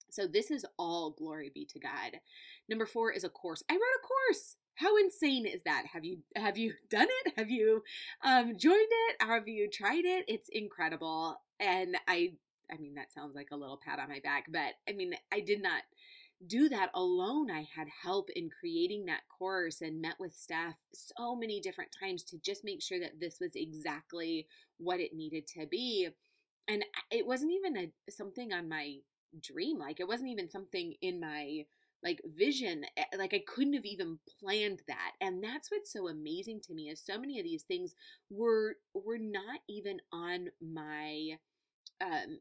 So, 0.09 0.25
this 0.25 0.49
is 0.49 0.65
all 0.79 1.11
glory 1.11 1.51
be 1.53 1.65
to 1.65 1.79
God. 1.79 2.21
Number 2.67 2.85
four 2.85 3.11
is 3.11 3.23
a 3.23 3.29
course. 3.29 3.63
I 3.69 3.73
wrote 3.73 3.81
a 3.81 4.07
course. 4.07 4.55
How 4.77 4.95
insane 4.97 5.47
is 5.47 5.63
that? 5.63 5.85
Have 5.93 6.05
you 6.05 6.19
have 6.35 6.57
you 6.57 6.73
done 6.89 7.07
it? 7.25 7.33
Have 7.35 7.49
you 7.49 7.83
um, 8.23 8.57
joined 8.57 8.75
it? 9.09 9.15
Have 9.21 9.47
you 9.47 9.69
tried 9.69 10.05
it? 10.05 10.25
It's 10.27 10.49
incredible, 10.51 11.41
and 11.59 11.97
I 12.07 12.33
I 12.71 12.77
mean 12.77 12.95
that 12.95 13.13
sounds 13.13 13.35
like 13.35 13.49
a 13.51 13.57
little 13.57 13.79
pat 13.83 13.99
on 13.99 14.09
my 14.09 14.19
back, 14.23 14.45
but 14.49 14.73
I 14.87 14.93
mean 14.93 15.13
I 15.33 15.39
did 15.39 15.61
not 15.63 15.81
do 16.45 16.69
that 16.69 16.91
alone. 16.93 17.49
I 17.49 17.67
had 17.75 17.87
help 18.03 18.29
in 18.35 18.49
creating 18.51 19.05
that 19.05 19.21
course 19.27 19.81
and 19.81 19.99
met 20.01 20.15
with 20.19 20.35
Steph 20.35 20.77
so 20.93 21.35
many 21.35 21.59
different 21.59 21.89
times 21.99 22.21
to 22.25 22.37
just 22.37 22.63
make 22.63 22.83
sure 22.83 22.99
that 22.99 23.19
this 23.19 23.37
was 23.41 23.51
exactly 23.55 24.45
what 24.77 24.99
it 24.99 25.15
needed 25.15 25.47
to 25.57 25.65
be. 25.65 26.09
And 26.67 26.85
it 27.09 27.25
wasn't 27.25 27.53
even 27.53 27.75
a 27.77 28.11
something 28.11 28.53
on 28.53 28.69
my 28.69 28.97
dream 29.41 29.77
like 29.77 29.99
it 29.99 30.07
wasn't 30.07 30.29
even 30.29 30.49
something 30.49 30.93
in 31.01 31.19
my 31.19 31.65
like 32.07 32.21
vision 32.37 32.85
eh, 32.95 33.03
like 33.17 33.33
i 33.33 33.41
couldn't 33.45 33.73
have 33.73 33.85
even 33.85 34.17
planned 34.39 34.81
that 34.87 35.11
and 35.19 35.43
that's 35.43 35.69
what's 35.69 35.91
so 35.91 36.07
amazing 36.07 36.61
to 36.61 36.73
me 36.73 36.83
is 36.89 37.01
so 37.05 37.19
many 37.19 37.37
of 37.37 37.43
these 37.43 37.63
things 37.63 37.93
were 38.29 38.75
were 38.93 39.17
not 39.17 39.59
even 39.67 39.97
on 40.13 40.47
my 40.61 41.31
um 42.01 42.39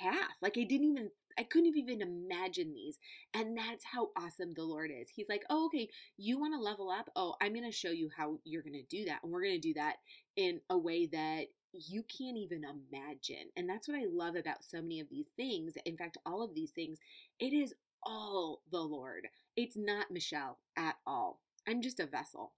path 0.00 0.36
like 0.42 0.56
i 0.58 0.64
didn't 0.64 0.90
even 0.90 1.10
I 1.38 1.44
couldn't 1.44 1.78
even 1.78 2.02
imagine 2.02 2.74
these. 2.74 2.98
And 3.32 3.56
that's 3.56 3.86
how 3.90 4.10
awesome 4.18 4.52
the 4.54 4.64
Lord 4.64 4.90
is. 4.90 5.08
He's 5.14 5.30
like, 5.30 5.44
oh, 5.48 5.64
okay, 5.66 5.88
you 6.18 6.38
want 6.38 6.52
to 6.54 6.60
level 6.60 6.90
up? 6.90 7.08
Oh, 7.16 7.36
I'm 7.40 7.54
going 7.54 7.64
to 7.64 7.72
show 7.74 7.90
you 7.90 8.10
how 8.14 8.38
you're 8.44 8.62
going 8.62 8.74
to 8.74 8.82
do 8.82 9.06
that. 9.06 9.20
And 9.22 9.32
we're 9.32 9.42
going 9.42 9.58
to 9.58 9.68
do 9.68 9.72
that 9.74 9.96
in 10.36 10.60
a 10.68 10.76
way 10.76 11.06
that 11.06 11.46
you 11.72 12.02
can't 12.02 12.36
even 12.36 12.64
imagine. 12.64 13.48
And 13.56 13.68
that's 13.68 13.88
what 13.88 13.96
I 13.96 14.04
love 14.10 14.36
about 14.36 14.62
so 14.62 14.82
many 14.82 15.00
of 15.00 15.08
these 15.08 15.28
things. 15.36 15.72
In 15.86 15.96
fact, 15.96 16.18
all 16.26 16.42
of 16.42 16.54
these 16.54 16.70
things, 16.70 16.98
it 17.40 17.52
is 17.54 17.72
all 18.02 18.62
the 18.70 18.80
Lord. 18.80 19.28
It's 19.56 19.76
not 19.76 20.10
Michelle 20.10 20.58
at 20.76 20.96
all. 21.06 21.40
I'm 21.68 21.82
just 21.82 22.00
a 22.00 22.06
vessel. 22.06 22.52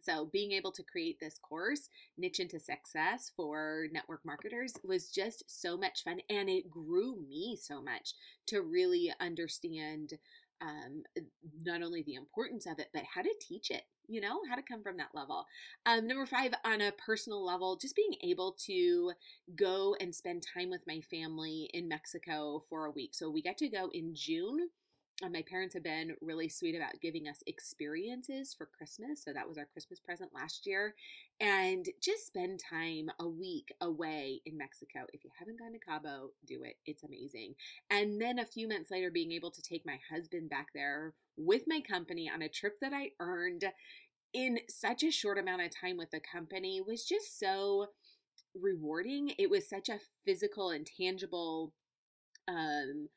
So, 0.00 0.28
being 0.30 0.52
able 0.52 0.72
to 0.72 0.82
create 0.82 1.18
this 1.18 1.38
course, 1.38 1.88
Niche 2.18 2.40
into 2.40 2.60
Success 2.60 3.32
for 3.34 3.86
network 3.90 4.20
marketers, 4.22 4.74
was 4.84 5.08
just 5.08 5.44
so 5.46 5.78
much 5.78 6.02
fun. 6.04 6.20
And 6.28 6.50
it 6.50 6.70
grew 6.70 7.16
me 7.26 7.56
so 7.58 7.80
much 7.80 8.12
to 8.48 8.60
really 8.60 9.14
understand 9.18 10.14
um, 10.60 11.02
not 11.62 11.82
only 11.82 12.02
the 12.02 12.14
importance 12.14 12.66
of 12.66 12.78
it, 12.78 12.88
but 12.92 13.02
how 13.14 13.22
to 13.22 13.34
teach 13.40 13.70
it 13.70 13.84
you 14.08 14.20
know 14.20 14.40
how 14.48 14.54
to 14.54 14.62
come 14.62 14.82
from 14.82 14.96
that 14.98 15.14
level. 15.14 15.46
Um, 15.86 16.06
number 16.06 16.26
five 16.26 16.52
on 16.64 16.80
a 16.80 16.92
personal 16.92 17.44
level 17.44 17.76
just 17.76 17.96
being 17.96 18.14
able 18.22 18.56
to 18.66 19.12
go 19.56 19.96
and 20.00 20.14
spend 20.14 20.44
time 20.54 20.70
with 20.70 20.82
my 20.86 21.00
family 21.10 21.70
in 21.72 21.88
mexico 21.88 22.62
for 22.68 22.86
a 22.86 22.90
week. 22.90 23.14
So 23.14 23.30
we 23.30 23.42
got 23.42 23.58
to 23.58 23.68
go 23.68 23.90
in 23.92 24.14
june 24.14 24.68
and 25.22 25.32
my 25.32 25.42
parents 25.48 25.74
have 25.74 25.84
been 25.84 26.16
really 26.20 26.48
sweet 26.48 26.74
about 26.74 27.00
giving 27.00 27.28
us 27.28 27.42
experiences 27.46 28.52
for 28.52 28.66
Christmas. 28.66 29.22
So 29.24 29.32
that 29.32 29.48
was 29.48 29.56
our 29.56 29.68
Christmas 29.72 30.00
present 30.00 30.30
last 30.34 30.66
year. 30.66 30.94
And 31.40 31.86
just 32.02 32.26
spend 32.26 32.60
time 32.68 33.10
a 33.20 33.28
week 33.28 33.72
away 33.80 34.40
in 34.44 34.58
Mexico. 34.58 35.06
If 35.12 35.24
you 35.24 35.30
haven't 35.38 35.60
gone 35.60 35.72
to 35.72 35.78
Cabo, 35.78 36.30
do 36.46 36.64
it. 36.64 36.76
It's 36.84 37.04
amazing. 37.04 37.54
And 37.90 38.20
then 38.20 38.40
a 38.40 38.44
few 38.44 38.66
months 38.66 38.90
later, 38.90 39.10
being 39.10 39.30
able 39.32 39.52
to 39.52 39.62
take 39.62 39.86
my 39.86 39.98
husband 40.12 40.50
back 40.50 40.68
there 40.74 41.14
with 41.36 41.62
my 41.68 41.80
company 41.80 42.28
on 42.32 42.42
a 42.42 42.48
trip 42.48 42.78
that 42.80 42.92
I 42.92 43.10
earned 43.20 43.64
in 44.32 44.58
such 44.68 45.04
a 45.04 45.12
short 45.12 45.38
amount 45.38 45.62
of 45.62 45.70
time 45.70 45.96
with 45.96 46.10
the 46.10 46.20
company 46.20 46.80
was 46.80 47.04
just 47.04 47.38
so 47.38 47.86
rewarding. 48.60 49.32
It 49.38 49.48
was 49.48 49.68
such 49.68 49.88
a 49.88 50.00
physical 50.24 50.70
and 50.70 50.86
tangible 50.86 51.72
um 52.46 53.08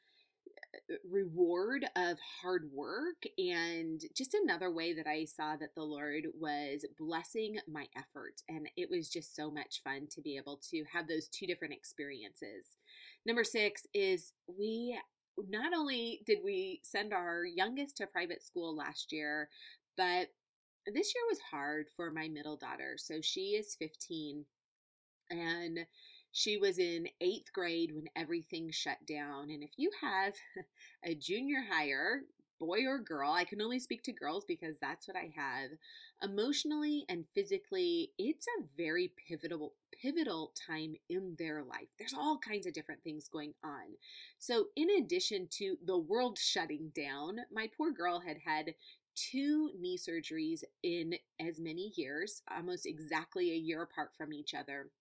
reward 1.09 1.85
of 1.95 2.17
hard 2.41 2.69
work 2.73 3.23
and 3.37 4.01
just 4.15 4.33
another 4.33 4.71
way 4.71 4.93
that 4.93 5.07
I 5.07 5.25
saw 5.25 5.55
that 5.57 5.75
the 5.75 5.83
Lord 5.83 6.27
was 6.39 6.85
blessing 6.97 7.57
my 7.67 7.85
effort. 7.95 8.41
And 8.49 8.69
it 8.75 8.89
was 8.89 9.09
just 9.09 9.35
so 9.35 9.49
much 9.49 9.81
fun 9.83 10.07
to 10.11 10.21
be 10.21 10.37
able 10.37 10.59
to 10.71 10.83
have 10.91 11.07
those 11.07 11.27
two 11.27 11.47
different 11.47 11.73
experiences. 11.73 12.75
Number 13.25 13.43
six 13.43 13.85
is 13.93 14.33
we 14.47 14.99
not 15.49 15.73
only 15.73 16.21
did 16.25 16.39
we 16.43 16.81
send 16.83 17.13
our 17.13 17.45
youngest 17.45 17.97
to 17.97 18.07
private 18.07 18.43
school 18.43 18.75
last 18.75 19.11
year, 19.11 19.49
but 19.95 20.29
this 20.85 21.13
year 21.13 21.23
was 21.29 21.39
hard 21.51 21.87
for 21.95 22.11
my 22.11 22.27
middle 22.27 22.57
daughter. 22.57 22.95
So 22.97 23.19
she 23.21 23.55
is 23.55 23.75
15 23.77 24.45
and 25.29 25.79
she 26.37 26.55
was 26.55 26.77
in 26.77 27.07
eighth 27.19 27.51
grade 27.51 27.95
when 27.95 28.07
everything 28.15 28.69
shut 28.69 28.99
down. 29.07 29.49
And 29.49 29.63
if 29.63 29.71
you 29.75 29.89
have 30.03 30.35
a 31.03 31.15
junior 31.15 31.63
higher, 31.67 32.21
boy 32.59 32.85
or 32.85 32.99
girl, 32.99 33.31
I 33.31 33.43
can 33.43 33.59
only 33.59 33.79
speak 33.79 34.03
to 34.03 34.11
girls 34.11 34.45
because 34.47 34.77
that's 34.79 35.07
what 35.07 35.17
I 35.17 35.31
have. 35.35 35.71
Emotionally 36.21 37.05
and 37.09 37.25
physically, 37.33 38.11
it's 38.19 38.45
a 38.45 38.65
very 38.77 39.11
pivotal 39.27 39.73
pivotal 39.99 40.53
time 40.67 40.93
in 41.09 41.35
their 41.39 41.63
life. 41.63 41.87
There's 41.97 42.13
all 42.13 42.37
kinds 42.37 42.67
of 42.67 42.73
different 42.73 43.03
things 43.03 43.27
going 43.27 43.55
on. 43.63 43.95
So, 44.37 44.67
in 44.75 44.89
addition 44.91 45.47
to 45.53 45.77
the 45.83 45.97
world 45.97 46.37
shutting 46.37 46.91
down, 46.95 47.39
my 47.51 47.67
poor 47.75 47.91
girl 47.91 48.19
had 48.19 48.37
had 48.45 48.75
two 49.15 49.71
knee 49.79 49.97
surgeries 49.97 50.61
in 50.83 51.15
as 51.39 51.59
many 51.59 51.93
years, 51.95 52.43
almost 52.55 52.85
exactly 52.85 53.49
a 53.51 53.55
year 53.55 53.81
apart 53.81 54.11
from 54.15 54.31
each 54.31 54.53
other 54.53 54.91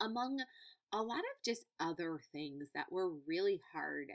among 0.00 0.40
a 0.92 1.02
lot 1.02 1.18
of 1.20 1.44
just 1.44 1.66
other 1.80 2.20
things 2.32 2.68
that 2.74 2.90
were 2.92 3.10
really 3.26 3.60
hard. 3.72 4.12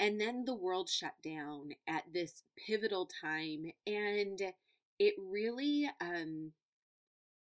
And 0.00 0.20
then 0.20 0.44
the 0.44 0.54
world 0.54 0.88
shut 0.90 1.14
down 1.22 1.72
at 1.88 2.04
this 2.12 2.42
pivotal 2.66 3.08
time, 3.22 3.72
and 3.86 4.40
it 4.98 5.14
really, 5.18 5.88
um, 6.00 6.52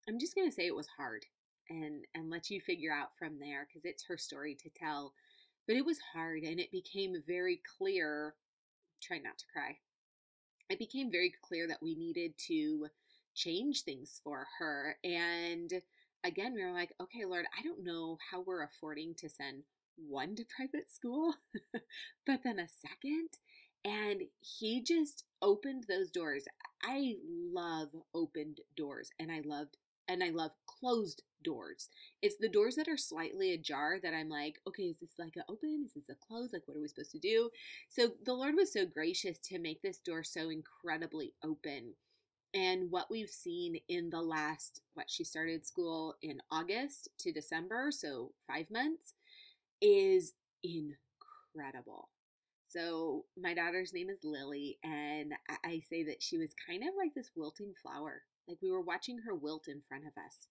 I'm 0.08 0.20
just 0.20 0.36
going 0.36 0.48
to 0.48 0.54
say 0.56 0.68
it 0.68 0.76
was 0.76 0.88
hard 0.98 1.26
and 1.70 2.06
and 2.14 2.30
let 2.30 2.50
you 2.50 2.62
figure 2.62 2.94
out 2.94 3.10
from 3.18 3.40
there 3.40 3.68
because 3.68 3.86
it's 3.86 4.06
her 4.06 4.18
story 4.18 4.56
to 4.56 4.70
tell 4.70 5.14
but 5.66 5.76
it 5.76 5.86
was 5.86 5.98
hard 6.14 6.44
and 6.44 6.60
it 6.60 6.72
became 6.72 7.16
very 7.26 7.60
clear 7.78 8.36
try 9.02 9.18
not 9.18 9.38
to 9.40 9.46
cry 9.52 9.78
it 10.70 10.80
became 10.80 11.12
very 11.12 11.34
clear 11.48 11.68
that 11.68 11.82
we 11.82 11.96
needed 11.96 12.34
to 12.38 12.88
change 13.36 13.82
things 13.84 14.22
for 14.24 14.48
her 14.60 14.98
and 15.04 15.74
again, 16.26 16.54
we 16.54 16.64
were 16.64 16.72
like, 16.72 16.94
okay, 17.02 17.26
Lord, 17.26 17.46
I 17.58 17.64
don't 17.64 17.84
know 17.84 18.18
how 18.32 18.42
we're 18.42 18.64
affording 18.64 19.14
to 19.20 19.30
send 19.30 19.64
one 19.98 20.36
to 20.36 20.46
private 20.56 20.92
school, 20.92 21.36
but 22.26 22.42
then 22.44 22.60
a 22.60 22.68
second. 22.68 23.30
And 23.84 24.24
he 24.42 24.82
just 24.82 25.26
opened 25.42 25.86
those 25.88 26.10
doors. 26.10 26.46
I 26.84 27.16
love 27.54 27.90
opened 28.14 28.62
doors 28.76 29.12
and 29.20 29.32
I 29.32 29.42
loved 29.46 29.78
and 30.08 30.24
I 30.24 30.30
love 30.30 30.52
closed 30.66 31.22
doors. 31.44 31.90
It's 32.22 32.38
the 32.40 32.50
doors 32.50 32.76
that 32.76 32.88
are 32.88 32.98
slightly 32.98 33.54
ajar 33.54 34.00
that 34.02 34.14
I'm 34.14 34.30
like, 34.30 34.60
okay, 34.68 34.84
is 34.84 34.98
this 35.00 35.14
like 35.20 35.36
a 35.38 35.52
open? 35.52 35.84
Is 35.86 35.94
this 35.94 36.10
a 36.10 36.16
close? 36.28 36.52
Like, 36.52 36.64
what 36.66 36.76
are 36.78 36.82
we 36.82 36.88
supposed 36.88 37.12
to 37.12 37.20
do? 37.20 37.52
So 37.90 38.10
the 38.26 38.34
Lord 38.34 38.56
was 38.56 38.74
so 38.74 38.86
gracious 38.86 39.38
to 39.46 39.60
make 39.60 39.82
this 39.82 39.98
door 40.00 40.24
so 40.24 40.50
incredibly 40.50 41.34
open. 41.44 41.94
And 42.56 42.90
what 42.90 43.12
we've 43.12 43.30
seen 43.30 43.80
in 43.90 44.10
the 44.10 44.22
last, 44.22 44.82
what 44.94 45.10
she 45.10 45.26
started 45.26 45.66
school 45.66 46.16
in 46.22 46.42
August 46.50 47.10
to 47.20 47.34
December, 47.34 47.90
so 47.92 48.32
five 48.48 48.72
months, 48.72 49.14
is 49.82 50.34
incredible. 50.64 52.10
So, 52.70 53.26
my 53.38 53.54
daughter's 53.54 53.94
name 53.94 54.10
is 54.10 54.20
Lily, 54.24 54.80
and 54.84 55.34
I 55.66 55.82
say 55.90 56.04
that 56.06 56.24
she 56.24 56.38
was 56.38 56.54
kind 56.68 56.84
of 56.84 56.90
like 56.98 57.14
this 57.14 57.32
wilting 57.36 57.74
flower. 57.82 58.24
Like 58.48 58.58
we 58.62 58.72
were 58.72 58.82
watching 58.82 59.20
her 59.20 59.36
wilt 59.36 59.68
in 59.68 59.82
front 59.82 60.06
of 60.06 60.14
us. 60.18 60.48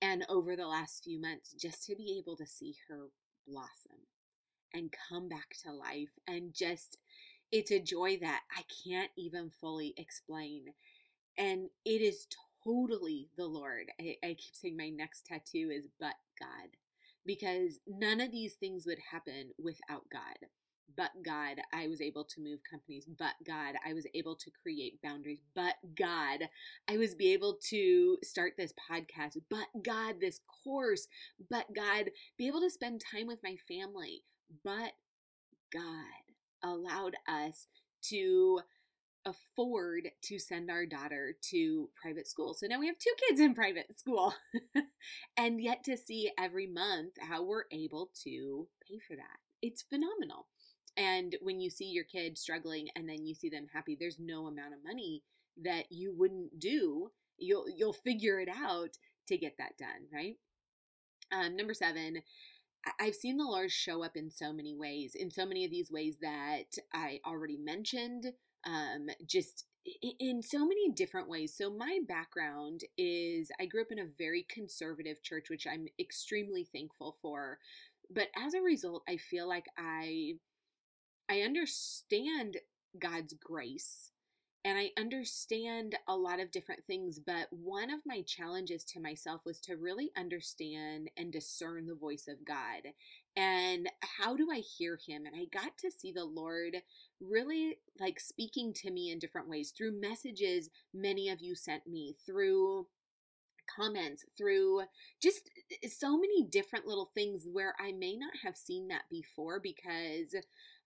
And 0.00 0.24
over 0.28 0.56
the 0.56 0.66
last 0.66 1.04
few 1.04 1.20
months, 1.20 1.54
just 1.54 1.84
to 1.86 1.96
be 1.96 2.18
able 2.18 2.36
to 2.36 2.46
see 2.46 2.76
her 2.88 3.08
blossom 3.46 4.06
and 4.74 4.94
come 5.08 5.28
back 5.28 5.56
to 5.64 5.72
life 5.72 6.10
and 6.26 6.54
just 6.54 6.98
it's 7.50 7.70
a 7.70 7.80
joy 7.80 8.18
that 8.20 8.42
I 8.56 8.62
can't 8.84 9.10
even 9.16 9.50
fully 9.60 9.94
explain. 9.96 10.74
And 11.36 11.70
it 11.84 12.02
is 12.02 12.26
totally 12.64 13.28
the 13.36 13.46
Lord. 13.46 13.86
I, 14.00 14.16
I 14.22 14.28
keep 14.34 14.54
saying 14.54 14.76
my 14.76 14.90
next 14.90 15.26
tattoo 15.26 15.70
is 15.72 15.86
but 16.00 16.14
God 16.38 16.76
because 17.24 17.80
none 17.86 18.20
of 18.20 18.32
these 18.32 18.54
things 18.54 18.86
would 18.86 18.98
happen 19.12 19.50
without 19.58 20.04
God. 20.10 20.48
But 20.96 21.10
God, 21.24 21.58
I 21.72 21.86
was 21.86 22.00
able 22.00 22.24
to 22.24 22.40
move 22.40 22.60
companies. 22.68 23.06
But 23.06 23.34
God, 23.46 23.74
I 23.86 23.92
was 23.92 24.06
able 24.14 24.34
to 24.36 24.50
create 24.62 25.00
boundaries. 25.02 25.40
But 25.54 25.74
God, 25.96 26.48
I 26.88 26.96
was 26.96 27.14
be 27.14 27.32
able 27.34 27.58
to 27.68 28.16
start 28.24 28.54
this 28.56 28.72
podcast. 28.90 29.36
But 29.50 29.66
God, 29.84 30.16
this 30.20 30.40
course. 30.64 31.06
But 31.50 31.66
God, 31.76 32.10
be 32.36 32.48
able 32.48 32.60
to 32.60 32.70
spend 32.70 33.02
time 33.12 33.26
with 33.26 33.42
my 33.44 33.56
family. 33.68 34.22
But 34.64 34.92
God 35.72 36.27
allowed 36.62 37.16
us 37.28 37.66
to 38.10 38.60
afford 39.24 40.08
to 40.22 40.38
send 40.38 40.70
our 40.70 40.86
daughter 40.86 41.34
to 41.50 41.90
private 42.00 42.26
school. 42.28 42.54
So 42.54 42.66
now 42.66 42.78
we 42.78 42.86
have 42.86 42.98
two 42.98 43.12
kids 43.28 43.40
in 43.40 43.54
private 43.54 43.98
school. 43.98 44.34
and 45.36 45.60
yet 45.60 45.84
to 45.84 45.96
see 45.96 46.30
every 46.38 46.66
month 46.66 47.14
how 47.20 47.42
we're 47.42 47.64
able 47.70 48.10
to 48.24 48.68
pay 48.88 48.98
for 48.98 49.16
that. 49.16 49.38
It's 49.60 49.82
phenomenal. 49.82 50.46
And 50.96 51.36
when 51.42 51.60
you 51.60 51.70
see 51.70 51.86
your 51.86 52.04
kid 52.04 52.38
struggling 52.38 52.88
and 52.96 53.08
then 53.08 53.24
you 53.24 53.34
see 53.34 53.48
them 53.48 53.66
happy, 53.72 53.96
there's 53.98 54.18
no 54.18 54.46
amount 54.46 54.74
of 54.74 54.84
money 54.84 55.22
that 55.62 55.86
you 55.90 56.14
wouldn't 56.16 56.58
do. 56.58 57.10
You'll 57.36 57.66
you'll 57.68 57.92
figure 57.92 58.40
it 58.40 58.48
out 58.48 58.98
to 59.28 59.36
get 59.36 59.56
that 59.58 59.76
done, 59.78 60.08
right? 60.12 60.36
Um, 61.30 61.56
number 61.56 61.74
seven, 61.74 62.22
I've 63.00 63.14
seen 63.14 63.36
the 63.36 63.44
Lord 63.44 63.70
show 63.70 64.02
up 64.02 64.16
in 64.16 64.30
so 64.30 64.52
many 64.52 64.74
ways, 64.74 65.14
in 65.14 65.30
so 65.30 65.44
many 65.44 65.64
of 65.64 65.70
these 65.70 65.90
ways 65.90 66.16
that 66.20 66.78
I 66.92 67.20
already 67.26 67.56
mentioned, 67.56 68.32
um, 68.64 69.08
just 69.26 69.64
in 70.20 70.42
so 70.42 70.66
many 70.66 70.90
different 70.90 71.28
ways. 71.28 71.54
So, 71.56 71.70
my 71.70 72.00
background 72.06 72.82
is 72.96 73.50
I 73.60 73.66
grew 73.66 73.82
up 73.82 73.92
in 73.92 73.98
a 73.98 74.08
very 74.18 74.46
conservative 74.48 75.22
church, 75.22 75.50
which 75.50 75.66
I'm 75.66 75.86
extremely 75.98 76.64
thankful 76.64 77.16
for. 77.20 77.58
But 78.10 78.28
as 78.36 78.54
a 78.54 78.62
result, 78.62 79.02
I 79.08 79.16
feel 79.16 79.48
like 79.48 79.66
I 79.76 80.34
I 81.28 81.42
understand 81.42 82.58
God's 82.98 83.34
grace 83.34 84.10
and 84.68 84.76
I 84.76 84.90
understand 85.00 85.96
a 86.06 86.14
lot 86.14 86.40
of 86.40 86.50
different 86.50 86.84
things, 86.84 87.18
but 87.18 87.46
one 87.50 87.90
of 87.90 88.00
my 88.04 88.20
challenges 88.20 88.84
to 88.84 89.00
myself 89.00 89.46
was 89.46 89.60
to 89.60 89.76
really 89.76 90.10
understand 90.14 91.08
and 91.16 91.32
discern 91.32 91.86
the 91.86 91.94
voice 91.94 92.28
of 92.28 92.44
God. 92.44 92.92
And 93.34 93.88
how 94.18 94.36
do 94.36 94.48
I 94.52 94.58
hear 94.58 94.98
him? 95.06 95.24
And 95.24 95.34
I 95.34 95.46
got 95.50 95.78
to 95.78 95.90
see 95.90 96.12
the 96.12 96.26
Lord 96.26 96.76
really 97.18 97.78
like 97.98 98.20
speaking 98.20 98.74
to 98.74 98.90
me 98.90 99.10
in 99.10 99.18
different 99.18 99.48
ways 99.48 99.70
through 99.70 99.98
messages 99.98 100.68
many 100.92 101.30
of 101.30 101.40
you 101.40 101.54
sent 101.54 101.86
me, 101.86 102.14
through 102.26 102.88
comments, 103.74 104.26
through 104.36 104.82
just 105.22 105.48
eh, 105.82 105.88
so 105.88 106.18
many 106.18 106.44
different 106.44 106.86
little 106.86 107.08
things 107.14 107.48
where 107.50 107.72
I 107.80 107.92
may 107.92 108.16
not 108.16 108.34
have 108.44 108.54
seen 108.54 108.88
that 108.88 109.04
before 109.10 109.60
because 109.60 110.34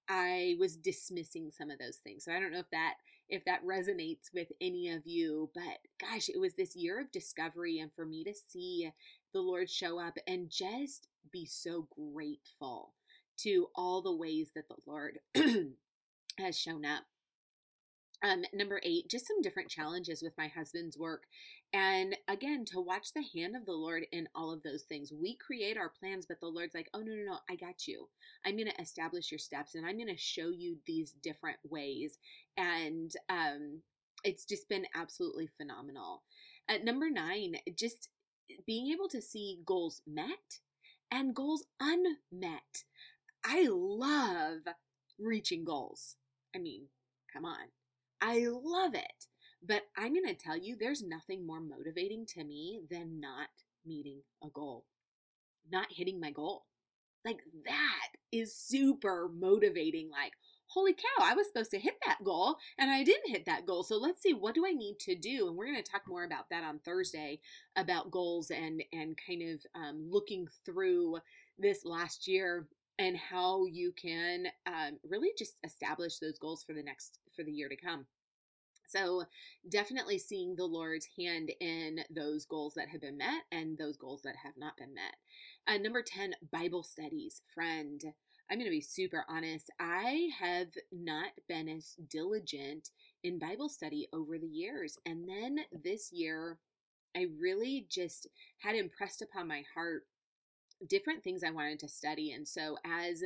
I 0.09 0.55
was 0.61 0.77
dismissing 0.77 1.51
some 1.51 1.68
of 1.68 1.81
those 1.81 1.97
things. 1.97 2.25
So 2.25 2.33
I 2.33 2.38
don't 2.38 2.53
know 2.53 2.61
if 2.61 2.71
that 2.71 2.95
if 3.33 3.47
that 3.47 3.64
resonates 3.64 4.33
with 4.35 4.53
any 4.61 4.90
of 4.90 5.07
you, 5.07 5.51
but 5.55 5.79
gosh, 5.99 6.29
it 6.29 6.38
was 6.38 6.55
this 6.55 6.77
year 6.77 7.01
of 7.01 7.11
discovery 7.11 7.79
and 7.79 7.90
for 7.92 8.05
me 8.05 8.23
to 8.25 8.35
see 8.35 8.90
the 9.33 9.40
Lord 9.40 9.71
show 9.71 9.99
up 9.99 10.18
and 10.29 10.51
just 10.51 11.09
be 11.33 11.47
so 11.47 11.88
grateful 12.12 12.92
to 13.38 13.68
all 13.75 14.03
the 14.03 14.14
ways 14.14 14.51
that 14.55 14.68
the 14.68 14.77
Lord 14.87 15.18
has 16.38 16.59
shown 16.59 16.85
up. 16.85 17.05
Um, 18.24 18.44
number 18.52 18.80
eight, 18.85 19.08
just 19.08 19.26
some 19.26 19.42
different 19.42 19.68
challenges 19.68 20.22
with 20.22 20.32
my 20.38 20.46
husband's 20.46 20.96
work. 20.96 21.24
And 21.72 22.16
again, 22.28 22.64
to 22.66 22.80
watch 22.80 23.12
the 23.12 23.24
hand 23.35 23.56
of 23.56 23.66
the 23.66 23.72
Lord 23.72 24.04
in 24.12 24.28
all 24.35 24.52
of 24.52 24.62
those 24.62 24.82
things. 24.82 25.12
We 25.12 25.37
create 25.37 25.76
our 25.76 25.88
plans, 25.88 26.26
but 26.26 26.38
the 26.40 26.46
Lord's 26.46 26.74
like, 26.74 26.88
oh, 26.94 27.00
no, 27.00 27.14
no, 27.14 27.24
no, 27.24 27.38
I 27.50 27.56
got 27.56 27.88
you. 27.88 28.08
I'm 28.46 28.56
going 28.56 28.70
to 28.70 28.80
establish 28.80 29.32
your 29.32 29.38
steps 29.38 29.74
and 29.74 29.85
I'm 29.85 29.96
going 29.96 30.08
to 30.08 30.16
show 30.16 30.50
you 30.50 30.76
these 30.87 31.12
different 31.22 31.58
ways. 31.68 32.18
And 32.56 33.11
um, 33.28 33.80
it's 34.22 34.44
just 34.44 34.68
been 34.68 34.87
absolutely 34.94 35.48
phenomenal. 35.56 36.22
At 36.68 36.85
number 36.85 37.11
nine, 37.11 37.56
just 37.76 38.08
being 38.66 38.92
able 38.92 39.08
to 39.08 39.22
see 39.22 39.61
goals 39.64 40.02
met 40.06 40.61
and 41.11 41.35
goals 41.35 41.64
unmet. 41.80 42.85
I 43.44 43.66
love 43.68 44.61
reaching 45.18 45.64
goals. 45.64 46.16
I 46.54 46.58
mean, 46.58 46.87
come 47.32 47.44
on. 47.44 47.68
I 48.22 48.46
love 48.48 48.94
it. 48.94 49.26
But 49.64 49.82
I'm 49.96 50.14
going 50.14 50.26
to 50.26 50.35
tell 50.35 50.56
you, 50.56 50.76
there's 50.78 51.02
nothing 51.02 51.46
more 51.46 51.61
motivating 51.61 52.24
to 52.35 52.44
me 52.44 52.80
than 52.90 53.20
not 53.20 53.48
meeting 53.85 54.22
a 54.42 54.48
goal, 54.48 54.87
not 55.70 55.88
hitting 55.90 56.20
my 56.20 56.30
goal. 56.30 56.64
Like, 57.24 57.40
that 57.64 58.08
is 58.32 58.56
super 58.56 59.28
motivating. 59.32 60.11
Like, 60.11 60.32
holy 60.66 60.92
cow, 60.92 61.24
I 61.24 61.35
was 61.35 61.46
supposed 61.46 61.70
to 61.72 61.78
hit 61.78 61.94
that 62.06 62.24
goal 62.24 62.56
and 62.78 62.90
I 62.90 63.04
didn't 63.04 63.30
hit 63.30 63.46
that 63.46 63.66
goal. 63.66 63.82
So 63.82 63.96
let's 63.96 64.22
see, 64.22 64.32
what 64.32 64.54
do 64.54 64.66
I 64.66 64.72
need 64.72 64.98
to 65.00 65.14
do? 65.14 65.46
And 65.46 65.56
we're 65.56 65.66
going 65.66 65.82
to 65.82 65.90
talk 65.90 66.02
more 66.08 66.24
about 66.24 66.48
that 66.50 66.64
on 66.64 66.80
Thursday 66.80 67.40
about 67.76 68.11
goals 68.11 68.50
and, 68.50 68.82
and 68.92 69.16
kind 69.26 69.42
of 69.42 69.66
um, 69.74 70.08
looking 70.11 70.48
through 70.64 71.18
this 71.58 71.85
last 71.85 72.26
year 72.26 72.66
and 72.98 73.16
how 73.16 73.66
you 73.66 73.92
can 73.92 74.46
um, 74.66 74.98
really 75.08 75.30
just 75.38 75.54
establish 75.64 76.18
those 76.18 76.38
goals 76.38 76.62
for 76.62 76.72
the 76.72 76.82
next 76.82 77.18
for 77.35 77.42
the 77.42 77.53
year 77.53 77.68
to 77.68 77.77
come 77.77 78.07
so 78.87 79.25
definitely 79.68 80.18
seeing 80.18 80.57
the 80.57 80.64
lord's 80.64 81.09
hand 81.18 81.51
in 81.61 82.01
those 82.11 82.45
goals 82.45 82.75
that 82.75 82.88
have 82.88 83.01
been 83.01 83.16
met 83.16 83.42
and 83.51 83.79
those 83.79 83.97
goals 83.97 84.23
that 84.23 84.37
have 84.42 84.55
not 84.57 84.77
been 84.77 84.95
met 84.95 85.16
uh, 85.66 85.79
number 85.79 86.03
10 86.03 86.35
bible 86.51 86.83
studies 86.83 87.40
friend 87.55 88.03
i'm 88.51 88.59
going 88.59 88.66
to 88.66 88.71
be 88.71 88.81
super 88.81 89.25
honest 89.29 89.71
i 89.81 90.31
have 90.38 90.68
not 90.90 91.31
been 91.49 91.68
as 91.68 91.97
diligent 92.11 92.90
in 93.23 93.38
bible 93.38 93.68
study 93.68 94.09
over 94.12 94.38
the 94.38 94.47
years 94.47 94.99
and 95.07 95.29
then 95.29 95.59
this 95.73 96.12
year 96.12 96.59
i 97.16 97.27
really 97.40 97.87
just 97.88 98.27
had 98.59 98.75
impressed 98.75 99.23
upon 99.23 99.47
my 99.47 99.62
heart 99.75 100.05
different 100.87 101.23
things 101.23 101.42
I 101.45 101.51
wanted 101.51 101.79
to 101.81 101.88
study. 101.88 102.33
And 102.33 102.47
so 102.47 102.77
as 102.85 103.23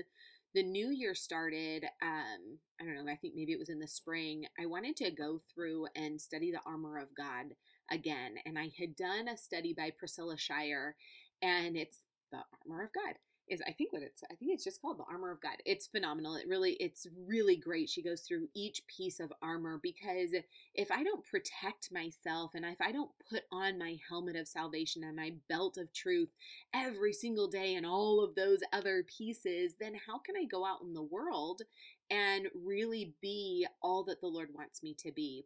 the 0.57 0.62
new 0.62 0.88
year 0.90 1.14
started, 1.14 1.85
um, 2.03 2.59
I 2.81 2.85
don't 2.85 2.95
know, 2.95 3.12
I 3.12 3.16
think 3.16 3.35
maybe 3.37 3.53
it 3.53 3.59
was 3.59 3.69
in 3.69 3.79
the 3.79 3.87
spring, 3.87 4.47
I 4.59 4.64
wanted 4.64 4.97
to 4.97 5.11
go 5.11 5.38
through 5.55 5.87
and 5.95 6.19
study 6.19 6.51
the 6.51 6.61
armor 6.66 6.99
of 6.99 7.14
God 7.14 7.55
again. 7.92 8.37
And 8.47 8.59
I 8.59 8.71
had 8.79 8.97
done 8.97 9.29
a 9.29 9.37
study 9.37 9.75
by 9.77 9.92
Priscilla 9.99 10.38
Shirer, 10.38 10.97
and 11.42 11.77
it's 11.77 12.01
the 12.33 12.38
armor 12.66 12.83
of 12.83 12.90
God 12.95 13.16
is 13.48 13.62
I 13.66 13.72
think 13.72 13.92
what 13.92 14.02
it's 14.02 14.22
I 14.30 14.35
think 14.35 14.52
it's 14.52 14.64
just 14.64 14.80
called 14.82 14.98
the 14.98 15.04
armor 15.11 15.30
of 15.30 15.40
God. 15.40 15.56
It's 15.64 15.87
phenomenal. 15.87 16.37
It 16.37 16.48
really 16.48 16.72
it's 16.80 17.06
really 17.26 17.56
great. 17.56 17.88
She 17.88 18.02
goes 18.02 18.22
through 18.22 18.48
each 18.54 18.82
piece 18.87 19.20
of 19.20 19.32
armor 19.42 19.78
because 19.82 20.35
if 20.74 20.90
I 20.90 21.02
don't 21.02 21.24
protect 21.24 21.92
myself 21.92 22.52
and 22.54 22.64
if 22.64 22.80
I 22.80 22.92
don't 22.92 23.11
put 23.30 23.42
on 23.52 23.78
my 23.78 23.96
helmet 24.09 24.37
of 24.37 24.48
salvation 24.48 25.04
and 25.04 25.16
my 25.16 25.35
belt 25.48 25.78
of 25.78 25.92
truth 25.92 26.30
every 26.74 27.12
single 27.12 27.48
day 27.48 27.74
and 27.74 27.87
all 27.87 28.22
of 28.22 28.35
those 28.35 28.61
other 28.72 29.04
pieces, 29.04 29.74
then 29.80 29.94
how 30.06 30.18
can 30.18 30.37
I 30.37 30.44
go 30.44 30.64
out 30.64 30.82
in 30.82 30.94
the 30.94 31.02
world 31.02 31.62
and 32.11 32.48
really 32.54 33.14
be 33.20 33.66
all 33.82 34.04
that 34.04 34.20
the 34.20 34.26
Lord 34.26 34.50
wants 34.54 34.82
me 34.82 34.94
to 35.00 35.12
be? 35.12 35.44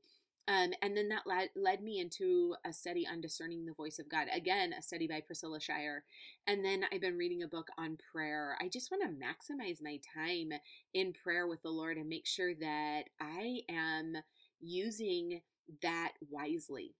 Um, 0.48 0.72
and 0.82 0.96
then 0.96 1.08
that 1.10 1.26
led, 1.26 1.50
led 1.54 1.82
me 1.82 2.00
into 2.00 2.56
a 2.66 2.72
study 2.72 3.06
on 3.10 3.20
discerning 3.20 3.66
the 3.66 3.72
voice 3.72 3.98
of 3.98 4.08
God. 4.08 4.26
Again, 4.34 4.72
a 4.76 4.82
study 4.82 5.06
by 5.06 5.20
Priscilla 5.20 5.60
Shirer. 5.60 6.04
And 6.46 6.64
then 6.64 6.84
I've 6.92 7.00
been 7.00 7.18
reading 7.18 7.42
a 7.42 7.48
book 7.48 7.68
on 7.78 7.98
prayer. 8.12 8.56
I 8.60 8.68
just 8.68 8.90
want 8.90 9.02
to 9.02 9.08
maximize 9.08 9.78
my 9.82 10.00
time 10.14 10.58
in 10.92 11.12
prayer 11.12 11.46
with 11.46 11.62
the 11.62 11.70
Lord 11.70 11.96
and 11.96 12.08
make 12.08 12.26
sure 12.26 12.54
that 12.54 13.02
I 13.20 13.60
am 13.68 14.16
using 14.60 15.42
that 15.82 16.12
wisely 16.28 16.94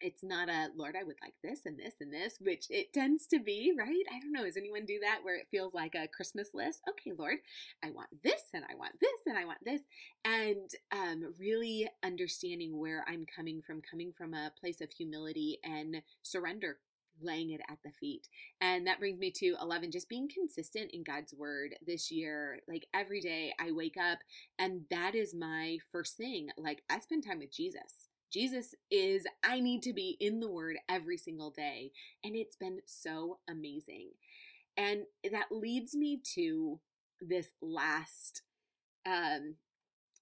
it's 0.00 0.22
not 0.22 0.48
a 0.48 0.68
Lord, 0.76 0.96
I 0.98 1.04
would 1.04 1.16
like 1.22 1.34
this 1.42 1.60
and 1.64 1.78
this 1.78 1.94
and 2.00 2.12
this, 2.12 2.34
which 2.40 2.66
it 2.70 2.92
tends 2.92 3.26
to 3.28 3.38
be, 3.38 3.72
right? 3.76 4.04
I 4.10 4.18
don't 4.20 4.32
know. 4.32 4.44
Does 4.44 4.56
anyone 4.56 4.84
do 4.84 4.98
that 5.00 5.20
where 5.22 5.36
it 5.36 5.48
feels 5.50 5.74
like 5.74 5.94
a 5.94 6.08
Christmas 6.08 6.48
list? 6.54 6.82
Okay, 6.88 7.12
Lord, 7.16 7.38
I 7.82 7.90
want 7.90 8.08
this 8.22 8.42
and 8.52 8.64
I 8.70 8.74
want 8.74 8.94
this 9.00 9.20
and 9.26 9.38
I 9.38 9.44
want 9.44 9.64
this. 9.64 9.80
And 10.24 10.70
um, 10.92 11.34
really 11.38 11.88
understanding 12.04 12.78
where 12.78 13.04
I'm 13.08 13.26
coming 13.26 13.62
from, 13.62 13.82
coming 13.82 14.12
from 14.16 14.34
a 14.34 14.52
place 14.58 14.80
of 14.80 14.90
humility 14.90 15.58
and 15.64 16.02
surrender 16.22 16.78
laying 17.22 17.50
it 17.50 17.60
at 17.70 17.78
the 17.84 17.90
feet. 17.90 18.28
And 18.60 18.86
that 18.86 18.98
brings 18.98 19.18
me 19.18 19.30
to 19.32 19.56
11, 19.60 19.90
just 19.90 20.08
being 20.08 20.28
consistent 20.28 20.90
in 20.92 21.04
God's 21.04 21.34
word 21.34 21.74
this 21.86 22.10
year. 22.10 22.60
Like 22.68 22.86
every 22.92 23.20
day 23.20 23.52
I 23.60 23.72
wake 23.72 23.96
up 23.96 24.18
and 24.58 24.82
that 24.90 25.14
is 25.14 25.34
my 25.34 25.78
first 25.92 26.16
thing. 26.16 26.48
Like 26.56 26.82
I 26.90 26.98
spend 26.98 27.24
time 27.24 27.38
with 27.38 27.52
Jesus. 27.52 28.08
Jesus 28.34 28.74
is, 28.90 29.26
I 29.44 29.60
need 29.60 29.82
to 29.84 29.92
be 29.92 30.16
in 30.18 30.40
the 30.40 30.50
Word 30.50 30.76
every 30.88 31.16
single 31.16 31.50
day. 31.50 31.92
And 32.24 32.34
it's 32.34 32.56
been 32.56 32.80
so 32.84 33.38
amazing. 33.48 34.10
And 34.76 35.02
that 35.30 35.52
leads 35.52 35.94
me 35.94 36.20
to 36.34 36.80
this 37.20 37.50
last, 37.62 38.42
um, 39.06 39.54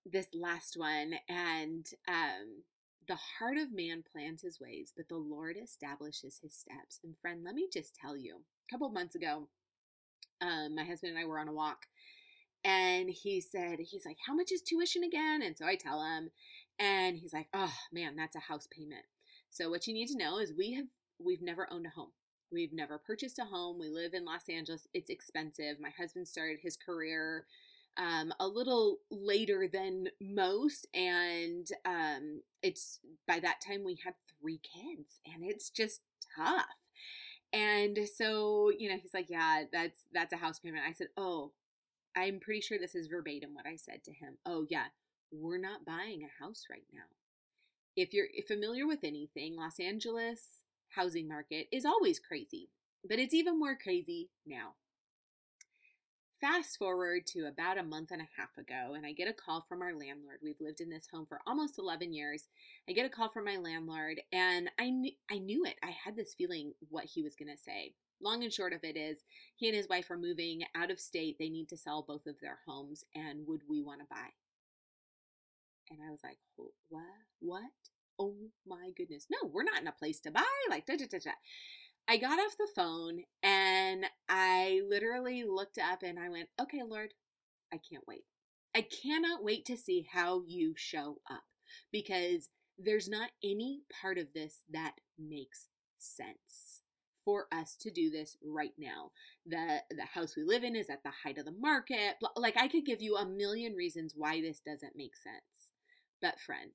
this 0.04 0.26
last 0.34 0.76
one. 0.76 1.14
And, 1.26 1.86
um, 2.06 2.64
the 3.08 3.18
heart 3.38 3.56
of 3.56 3.74
man 3.74 4.04
plans 4.12 4.42
his 4.42 4.60
ways, 4.60 4.92
but 4.94 5.08
the 5.08 5.16
Lord 5.16 5.56
establishes 5.56 6.38
his 6.42 6.54
steps. 6.54 7.00
And 7.02 7.16
friend, 7.16 7.42
let 7.42 7.54
me 7.54 7.66
just 7.72 7.96
tell 7.96 8.16
you, 8.16 8.36
a 8.36 8.70
couple 8.70 8.90
months 8.90 9.14
ago, 9.14 9.48
um, 10.40 10.74
my 10.74 10.84
husband 10.84 11.16
and 11.16 11.18
I 11.18 11.24
were 11.24 11.38
on 11.38 11.48
a 11.48 11.52
walk 11.52 11.86
and 12.64 13.10
he 13.10 13.40
said, 13.40 13.78
he's 13.80 14.06
like, 14.06 14.18
how 14.26 14.34
much 14.34 14.52
is 14.52 14.62
tuition 14.62 15.02
again? 15.02 15.42
And 15.42 15.56
so 15.58 15.66
I 15.66 15.74
tell 15.74 16.02
him, 16.02 16.30
and 16.78 17.18
he's 17.18 17.32
like, 17.32 17.48
oh 17.54 17.74
man, 17.92 18.16
that's 18.16 18.36
a 18.36 18.40
house 18.40 18.68
payment. 18.70 19.04
So 19.50 19.70
what 19.70 19.86
you 19.86 19.94
need 19.94 20.08
to 20.08 20.18
know 20.18 20.38
is 20.38 20.52
we 20.56 20.72
have 20.74 20.86
we've 21.18 21.42
never 21.42 21.68
owned 21.70 21.86
a 21.86 21.90
home. 21.90 22.12
We've 22.50 22.72
never 22.72 22.98
purchased 22.98 23.38
a 23.38 23.44
home. 23.44 23.78
We 23.78 23.88
live 23.88 24.12
in 24.14 24.24
Los 24.24 24.48
Angeles. 24.48 24.86
It's 24.92 25.10
expensive. 25.10 25.80
My 25.80 25.90
husband 25.90 26.28
started 26.28 26.58
his 26.62 26.76
career 26.76 27.46
um, 27.96 28.32
a 28.40 28.46
little 28.46 28.98
later 29.10 29.68
than 29.70 30.08
most, 30.20 30.86
and 30.94 31.66
um, 31.84 32.42
it's 32.62 33.00
by 33.26 33.38
that 33.40 33.60
time 33.66 33.84
we 33.84 33.98
had 34.04 34.14
three 34.40 34.58
kids, 34.58 35.20
and 35.26 35.44
it's 35.44 35.70
just 35.70 36.00
tough. 36.36 36.64
And 37.52 37.98
so, 38.14 38.70
you 38.76 38.88
know, 38.88 38.96
he's 39.00 39.14
like, 39.14 39.28
"Yeah, 39.28 39.64
that's 39.72 40.00
that's 40.12 40.32
a 40.32 40.38
house 40.38 40.58
payment." 40.58 40.84
I 40.88 40.92
said, 40.92 41.08
"Oh, 41.16 41.52
I'm 42.16 42.40
pretty 42.40 42.60
sure 42.60 42.78
this 42.78 42.94
is 42.94 43.06
verbatim 43.06 43.54
what 43.54 43.66
I 43.66 43.76
said 43.76 44.04
to 44.04 44.12
him. 44.12 44.36
Oh, 44.44 44.66
yeah, 44.68 44.86
we're 45.32 45.58
not 45.58 45.84
buying 45.84 46.22
a 46.22 46.44
house 46.44 46.66
right 46.70 46.86
now. 46.92 47.00
If 47.96 48.12
you're 48.12 48.28
familiar 48.46 48.86
with 48.86 49.00
anything, 49.02 49.56
Los 49.56 49.80
Angeles 49.80 50.64
housing 50.94 51.26
market 51.26 51.66
is 51.72 51.84
always 51.84 52.18
crazy, 52.18 52.68
but 53.08 53.18
it's 53.18 53.34
even 53.34 53.58
more 53.58 53.76
crazy 53.76 54.30
now. 54.46 54.74
Fast 56.40 56.76
forward 56.76 57.24
to 57.28 57.46
about 57.46 57.78
a 57.78 57.84
month 57.84 58.10
and 58.10 58.20
a 58.20 58.28
half 58.36 58.58
ago, 58.58 58.94
and 58.94 59.06
I 59.06 59.12
get 59.12 59.28
a 59.28 59.32
call 59.32 59.64
from 59.68 59.80
our 59.80 59.94
landlord. 59.94 60.38
We've 60.42 60.60
lived 60.60 60.80
in 60.80 60.90
this 60.90 61.06
home 61.12 61.24
for 61.24 61.40
almost 61.46 61.78
11 61.78 62.12
years. 62.12 62.48
I 62.88 62.92
get 62.92 63.06
a 63.06 63.08
call 63.08 63.28
from 63.28 63.44
my 63.44 63.58
landlord, 63.58 64.20
and 64.32 64.68
I 64.76 64.90
knew, 64.90 65.12
I 65.30 65.38
knew 65.38 65.64
it. 65.64 65.76
I 65.84 65.94
had 66.04 66.16
this 66.16 66.34
feeling 66.34 66.72
what 66.88 67.04
he 67.04 67.22
was 67.22 67.36
going 67.36 67.54
to 67.54 67.62
say. 67.62 67.94
Long 68.20 68.42
and 68.42 68.52
short 68.52 68.72
of 68.72 68.80
it 68.82 68.96
is, 68.96 69.18
he 69.54 69.68
and 69.68 69.76
his 69.76 69.88
wife 69.88 70.10
are 70.10 70.18
moving 70.18 70.62
out 70.74 70.90
of 70.90 70.98
state. 70.98 71.36
They 71.38 71.48
need 71.48 71.68
to 71.68 71.76
sell 71.76 72.04
both 72.06 72.26
of 72.26 72.40
their 72.40 72.58
homes, 72.66 73.04
and 73.14 73.46
would 73.46 73.62
we 73.68 73.80
want 73.80 74.00
to 74.00 74.06
buy? 74.10 74.30
And 75.90 76.00
I 76.06 76.10
was 76.10 76.20
like, 76.24 76.38
what? 76.88 77.02
What? 77.40 77.62
Oh 78.18 78.34
my 78.66 78.90
goodness. 78.96 79.26
No, 79.30 79.48
we're 79.52 79.64
not 79.64 79.80
in 79.80 79.88
a 79.88 79.92
place 79.92 80.20
to 80.20 80.30
buy. 80.30 80.42
Like, 80.70 80.86
da 80.86 80.96
da 80.96 81.06
da 81.10 81.18
da. 81.18 81.30
I 82.08 82.16
got 82.16 82.38
off 82.38 82.56
the 82.58 82.68
phone 82.74 83.22
and 83.42 84.06
I 84.28 84.82
literally 84.88 85.44
looked 85.44 85.78
up 85.78 86.02
and 86.02 86.18
I 86.18 86.28
went, 86.28 86.48
okay, 86.60 86.82
Lord, 86.86 87.14
I 87.72 87.78
can't 87.78 88.04
wait. 88.06 88.24
I 88.74 88.82
cannot 88.82 89.44
wait 89.44 89.64
to 89.66 89.76
see 89.76 90.06
how 90.12 90.42
you 90.46 90.74
show 90.76 91.18
up 91.30 91.44
because 91.92 92.48
there's 92.78 93.08
not 93.08 93.30
any 93.44 93.82
part 94.00 94.18
of 94.18 94.28
this 94.34 94.62
that 94.72 94.94
makes 95.18 95.68
sense 95.98 96.82
for 97.24 97.46
us 97.52 97.76
to 97.80 97.90
do 97.90 98.10
this 98.10 98.36
right 98.44 98.72
now. 98.78 99.12
The 99.46 99.82
the 99.90 100.06
house 100.14 100.34
we 100.36 100.42
live 100.44 100.64
in 100.64 100.74
is 100.74 100.90
at 100.90 101.02
the 101.04 101.12
height 101.24 101.38
of 101.38 101.44
the 101.44 101.52
market. 101.52 102.16
Like 102.36 102.56
I 102.56 102.68
could 102.68 102.84
give 102.84 103.00
you 103.00 103.16
a 103.16 103.26
million 103.26 103.74
reasons 103.74 104.14
why 104.16 104.40
this 104.40 104.60
doesn't 104.60 104.96
make 104.96 105.16
sense. 105.16 105.61
But 106.22 106.38
friend, 106.40 106.70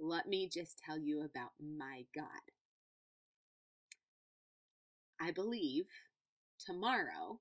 let 0.00 0.26
me 0.26 0.48
just 0.52 0.78
tell 0.84 0.98
you 0.98 1.20
about 1.20 1.50
my 1.60 2.04
God. 2.14 2.24
I 5.20 5.30
believe 5.30 5.84
tomorrow, 6.58 7.40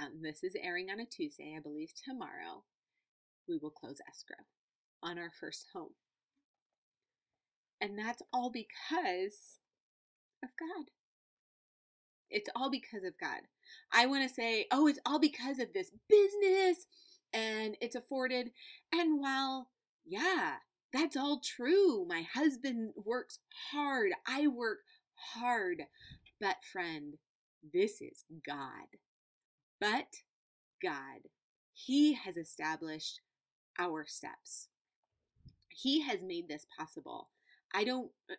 um, 0.00 0.22
this 0.22 0.44
is 0.44 0.54
airing 0.62 0.88
on 0.88 1.00
a 1.00 1.04
Tuesday, 1.04 1.54
I 1.56 1.60
believe 1.60 1.90
tomorrow, 1.94 2.62
we 3.48 3.58
will 3.60 3.70
close 3.70 3.98
escrow 4.08 4.46
on 5.02 5.18
our 5.18 5.32
first 5.38 5.66
home. 5.74 5.94
And 7.80 7.98
that's 7.98 8.22
all 8.32 8.50
because 8.50 9.58
of 10.44 10.50
God. 10.58 10.86
It's 12.30 12.48
all 12.54 12.70
because 12.70 13.02
of 13.02 13.18
God. 13.20 13.40
I 13.92 14.06
want 14.06 14.26
to 14.26 14.34
say, 14.34 14.66
oh, 14.70 14.86
it's 14.86 15.00
all 15.04 15.18
because 15.18 15.58
of 15.58 15.72
this 15.74 15.90
business 16.08 16.86
and 17.32 17.76
it's 17.80 17.96
afforded. 17.96 18.52
And 18.92 19.20
while, 19.20 19.68
yeah, 20.04 20.56
that's 20.92 21.16
all 21.16 21.40
true. 21.40 22.04
My 22.08 22.24
husband 22.34 22.92
works 22.96 23.38
hard. 23.72 24.12
I 24.26 24.46
work 24.46 24.78
hard. 25.34 25.82
But, 26.40 26.56
friend, 26.72 27.14
this 27.72 28.00
is 28.00 28.24
God. 28.46 28.98
But 29.80 30.22
God, 30.82 31.28
He 31.72 32.14
has 32.14 32.36
established 32.36 33.20
our 33.78 34.04
steps. 34.06 34.68
He 35.68 36.02
has 36.02 36.22
made 36.22 36.48
this 36.48 36.66
possible. 36.78 37.30
I 37.74 37.84
don't, 37.84 38.10
uh, 38.30 38.34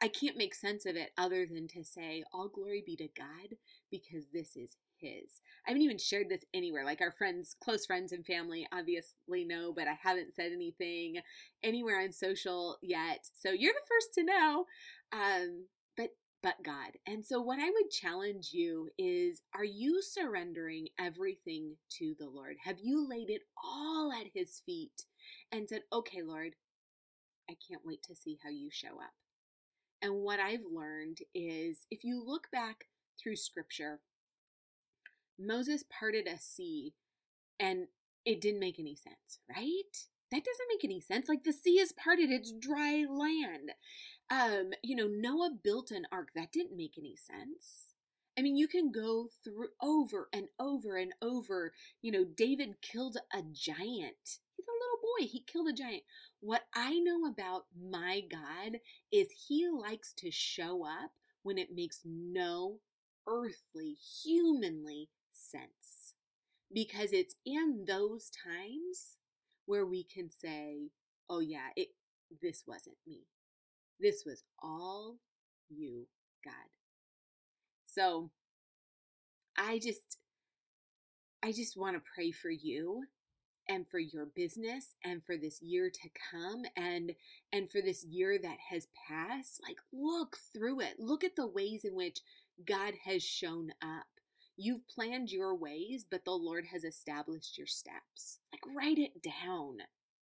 I 0.00 0.08
can't 0.08 0.36
make 0.36 0.54
sense 0.54 0.86
of 0.86 0.96
it 0.96 1.10
other 1.18 1.46
than 1.46 1.68
to 1.68 1.84
say, 1.84 2.24
all 2.32 2.48
glory 2.48 2.82
be 2.84 2.96
to 2.96 3.08
God 3.16 3.56
because 3.90 4.26
this 4.32 4.56
is 4.56 4.76
His. 5.02 5.40
I 5.66 5.70
haven't 5.70 5.82
even 5.82 5.98
shared 5.98 6.28
this 6.28 6.44
anywhere. 6.54 6.84
Like 6.84 7.00
our 7.00 7.12
friends, 7.12 7.56
close 7.62 7.84
friends 7.84 8.12
and 8.12 8.24
family 8.24 8.66
obviously 8.72 9.44
know, 9.44 9.72
but 9.74 9.88
I 9.88 9.98
haven't 10.02 10.34
said 10.34 10.52
anything 10.52 11.16
anywhere 11.62 12.00
on 12.00 12.12
social 12.12 12.78
yet. 12.82 13.28
So 13.34 13.50
you're 13.50 13.72
the 13.72 13.88
first 13.88 14.14
to 14.14 14.24
know. 14.24 14.66
Um, 15.12 15.66
but 15.96 16.10
but 16.42 16.56
God. 16.64 16.92
And 17.06 17.24
so, 17.24 17.40
what 17.40 17.60
I 17.60 17.70
would 17.70 17.90
challenge 17.90 18.50
you 18.52 18.90
is 18.98 19.42
are 19.54 19.64
you 19.64 20.02
surrendering 20.02 20.88
everything 20.98 21.76
to 21.98 22.14
the 22.18 22.28
Lord? 22.28 22.56
Have 22.64 22.78
you 22.82 23.06
laid 23.08 23.30
it 23.30 23.42
all 23.62 24.12
at 24.12 24.28
His 24.34 24.60
feet 24.64 25.04
and 25.52 25.68
said, 25.68 25.82
okay, 25.92 26.22
Lord, 26.22 26.54
I 27.48 27.56
can't 27.68 27.82
wait 27.84 28.02
to 28.04 28.16
see 28.16 28.38
how 28.42 28.50
you 28.50 28.70
show 28.70 28.96
up? 29.00 29.14
And 30.02 30.14
what 30.14 30.40
I've 30.40 30.64
learned 30.70 31.18
is 31.32 31.86
if 31.90 32.02
you 32.02 32.22
look 32.24 32.48
back 32.50 32.86
through 33.22 33.36
scripture, 33.36 34.00
Moses 35.38 35.84
parted 35.88 36.26
a 36.26 36.38
sea 36.38 36.94
and 37.58 37.86
it 38.24 38.40
didn't 38.40 38.60
make 38.60 38.78
any 38.78 38.96
sense, 38.96 39.40
right? 39.48 40.06
That 40.30 40.44
doesn't 40.44 40.68
make 40.68 40.84
any 40.84 41.00
sense. 41.00 41.28
Like 41.28 41.44
the 41.44 41.52
sea 41.52 41.78
is 41.78 41.92
parted, 41.92 42.30
it's 42.30 42.52
dry 42.52 43.04
land. 43.08 43.72
Um, 44.30 44.70
you 44.82 44.96
know, 44.96 45.08
Noah 45.08 45.50
built 45.62 45.90
an 45.90 46.06
ark. 46.10 46.28
That 46.34 46.52
didn't 46.52 46.76
make 46.76 46.94
any 46.96 47.16
sense. 47.16 47.92
I 48.38 48.40
mean, 48.40 48.56
you 48.56 48.66
can 48.66 48.90
go 48.90 49.28
through 49.44 49.68
over 49.82 50.28
and 50.32 50.46
over 50.58 50.96
and 50.96 51.12
over. 51.20 51.72
You 52.00 52.12
know, 52.12 52.24
David 52.24 52.80
killed 52.80 53.18
a 53.32 53.42
giant. 53.42 54.38
He's 54.56 54.66
a 54.66 54.80
little 54.80 55.02
boy. 55.02 55.26
He 55.26 55.40
killed 55.40 55.68
a 55.68 55.74
giant. 55.74 56.04
What 56.40 56.62
I 56.74 56.98
know 56.98 57.26
about 57.26 57.66
my 57.78 58.22
God 58.30 58.78
is 59.12 59.28
he 59.48 59.68
likes 59.68 60.14
to 60.14 60.30
show 60.30 60.86
up 60.86 61.12
when 61.42 61.58
it 61.58 61.74
makes 61.74 62.00
no 62.04 62.78
earthly, 63.28 63.96
humanly 64.24 65.10
sense. 65.50 66.14
Because 66.72 67.12
it's 67.12 67.36
in 67.44 67.84
those 67.86 68.30
times 68.30 69.18
where 69.66 69.84
we 69.86 70.04
can 70.04 70.30
say, 70.30 70.90
oh, 71.28 71.40
yeah, 71.40 71.68
it, 71.76 71.88
this 72.40 72.64
wasn't 72.66 72.96
me. 73.06 73.26
This 74.00 74.24
was 74.26 74.44
all 74.62 75.18
you, 75.68 76.06
God. 76.44 76.70
So 77.84 78.30
I 79.56 79.78
just 79.78 80.18
I 81.42 81.52
just 81.52 81.76
want 81.76 81.96
to 81.96 82.02
pray 82.14 82.30
for 82.30 82.50
you 82.50 83.04
and 83.68 83.86
for 83.86 83.98
your 83.98 84.26
business 84.26 84.94
and 85.04 85.24
for 85.24 85.36
this 85.36 85.60
year 85.62 85.90
to 85.90 86.08
come 86.30 86.64
and 86.76 87.12
and 87.52 87.70
for 87.70 87.80
this 87.80 88.04
year 88.04 88.38
that 88.42 88.58
has 88.70 88.86
passed 89.08 89.60
like 89.66 89.78
look 89.92 90.36
through 90.52 90.80
it 90.80 90.94
look 90.98 91.22
at 91.24 91.36
the 91.36 91.46
ways 91.46 91.84
in 91.84 91.94
which 91.94 92.20
god 92.66 92.94
has 93.04 93.22
shown 93.22 93.70
up 93.82 94.06
you've 94.56 94.86
planned 94.88 95.30
your 95.30 95.54
ways 95.54 96.04
but 96.08 96.24
the 96.24 96.30
lord 96.30 96.66
has 96.72 96.84
established 96.84 97.56
your 97.58 97.66
steps 97.66 98.38
like 98.52 98.62
write 98.76 98.98
it 98.98 99.22
down 99.22 99.78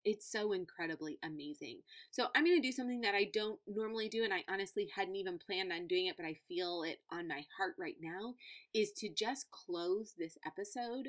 it's 0.04 0.30
so 0.30 0.52
incredibly 0.52 1.18
amazing. 1.22 1.78
So 2.10 2.26
I'm 2.34 2.44
going 2.44 2.60
to 2.60 2.66
do 2.66 2.72
something 2.72 3.00
that 3.00 3.14
I 3.14 3.30
don't 3.32 3.58
normally 3.66 4.08
do, 4.08 4.22
and 4.22 4.34
I 4.34 4.44
honestly 4.48 4.90
hadn't 4.94 5.16
even 5.16 5.38
planned 5.38 5.72
on 5.72 5.87
doing 5.87 6.06
it, 6.06 6.16
but 6.16 6.26
I 6.26 6.37
feel 6.46 6.82
it 6.82 6.98
on 7.10 7.26
my 7.28 7.44
heart 7.56 7.74
right 7.78 7.96
now, 8.00 8.34
is 8.74 8.92
to 8.98 9.08
just 9.08 9.50
close 9.50 10.12
this 10.18 10.37
episode 10.46 11.08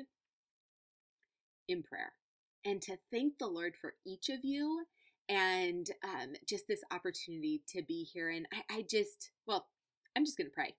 in 1.68 1.82
prayer 1.82 2.12
and 2.64 2.80
to 2.82 2.96
thank 3.12 3.38
the 3.38 3.46
Lord 3.46 3.74
for 3.78 3.94
each 4.06 4.28
of 4.28 4.44
you 4.44 4.86
and 5.28 5.90
um, 6.04 6.34
just 6.48 6.66
this 6.66 6.82
opportunity 6.90 7.62
to 7.68 7.82
be 7.82 8.04
here. 8.04 8.30
And 8.30 8.46
I, 8.52 8.78
I 8.78 8.84
just, 8.88 9.30
well, 9.46 9.66
I'm 10.16 10.24
just 10.24 10.38
going 10.38 10.48
to 10.48 10.54
pray. 10.54 10.74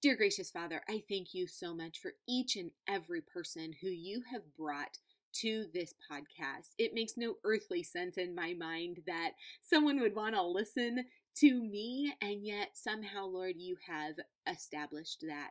Dear 0.00 0.14
gracious 0.14 0.50
Father, 0.50 0.82
I 0.88 1.02
thank 1.08 1.34
you 1.34 1.48
so 1.48 1.74
much 1.74 1.98
for 2.00 2.12
each 2.28 2.54
and 2.54 2.70
every 2.86 3.20
person 3.20 3.74
who 3.80 3.88
you 3.88 4.22
have 4.30 4.42
brought 4.56 4.98
to 5.40 5.66
this 5.74 5.92
podcast. 6.10 6.68
It 6.78 6.94
makes 6.94 7.16
no 7.16 7.34
earthly 7.44 7.82
sense 7.82 8.16
in 8.16 8.32
my 8.34 8.54
mind 8.54 9.00
that 9.06 9.32
someone 9.60 10.00
would 10.00 10.14
want 10.14 10.36
to 10.36 10.42
listen 10.42 11.04
to 11.38 11.64
me, 11.64 12.12
and 12.22 12.44
yet 12.46 12.70
somehow, 12.74 13.26
Lord, 13.26 13.56
you 13.56 13.76
have 13.88 14.14
established 14.46 15.24
that. 15.26 15.50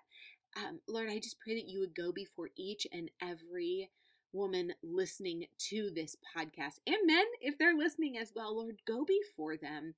Um, 0.56 0.80
Lord, 0.88 1.10
I 1.10 1.20
just 1.20 1.40
pray 1.42 1.56
that 1.56 1.68
you 1.68 1.82
would 1.82 1.94
go 1.94 2.14
before 2.14 2.50
each 2.56 2.88
and 2.94 3.12
every 3.22 3.90
woman 4.32 4.74
listening 4.82 5.46
to 5.70 5.92
this 5.94 6.16
podcast, 6.36 6.80
and 6.88 6.96
men, 7.06 7.26
if 7.42 7.58
they're 7.58 7.78
listening 7.78 8.18
as 8.18 8.32
well, 8.34 8.56
Lord, 8.56 8.78
go 8.88 9.04
before 9.04 9.58
them. 9.58 9.94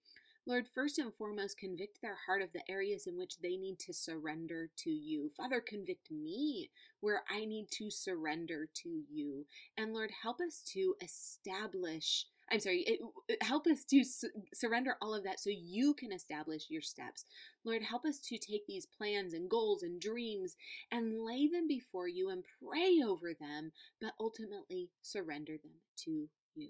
Lord, 0.49 0.67
first 0.67 0.97
and 0.97 1.13
foremost, 1.13 1.59
convict 1.59 2.01
their 2.01 2.17
heart 2.25 2.41
of 2.41 2.51
the 2.53 2.63
areas 2.67 3.05
in 3.05 3.19
which 3.19 3.37
they 3.37 3.55
need 3.55 3.77
to 3.81 3.93
surrender 3.93 4.71
to 4.77 4.89
you. 4.89 5.29
Father, 5.37 5.61
convict 5.61 6.09
me 6.09 6.71
where 7.01 7.21
I 7.29 7.45
need 7.45 7.67
to 7.73 7.91
surrender 7.91 8.67
to 8.81 8.89
you. 9.11 9.45
And 9.77 9.93
Lord, 9.93 10.09
help 10.23 10.41
us 10.41 10.63
to 10.73 10.95
establish. 11.03 12.25
I'm 12.51 12.59
sorry, 12.59 12.83
it, 12.87 13.43
help 13.43 13.67
us 13.67 13.85
to 13.91 14.03
su- 14.03 14.31
surrender 14.51 14.95
all 15.03 15.13
of 15.13 15.23
that 15.23 15.39
so 15.39 15.51
you 15.51 15.93
can 15.93 16.11
establish 16.11 16.65
your 16.67 16.81
steps. 16.81 17.25
Lord, 17.63 17.83
help 17.83 18.03
us 18.03 18.17
to 18.17 18.39
take 18.39 18.65
these 18.65 18.87
plans 18.87 19.35
and 19.35 19.51
goals 19.51 19.83
and 19.83 20.01
dreams 20.01 20.55
and 20.91 21.23
lay 21.23 21.47
them 21.47 21.67
before 21.67 22.07
you 22.07 22.31
and 22.31 22.43
pray 22.59 23.03
over 23.07 23.35
them, 23.39 23.71
but 24.01 24.13
ultimately 24.19 24.89
surrender 25.03 25.57
them 25.61 25.73
to 26.05 26.27
you. 26.55 26.69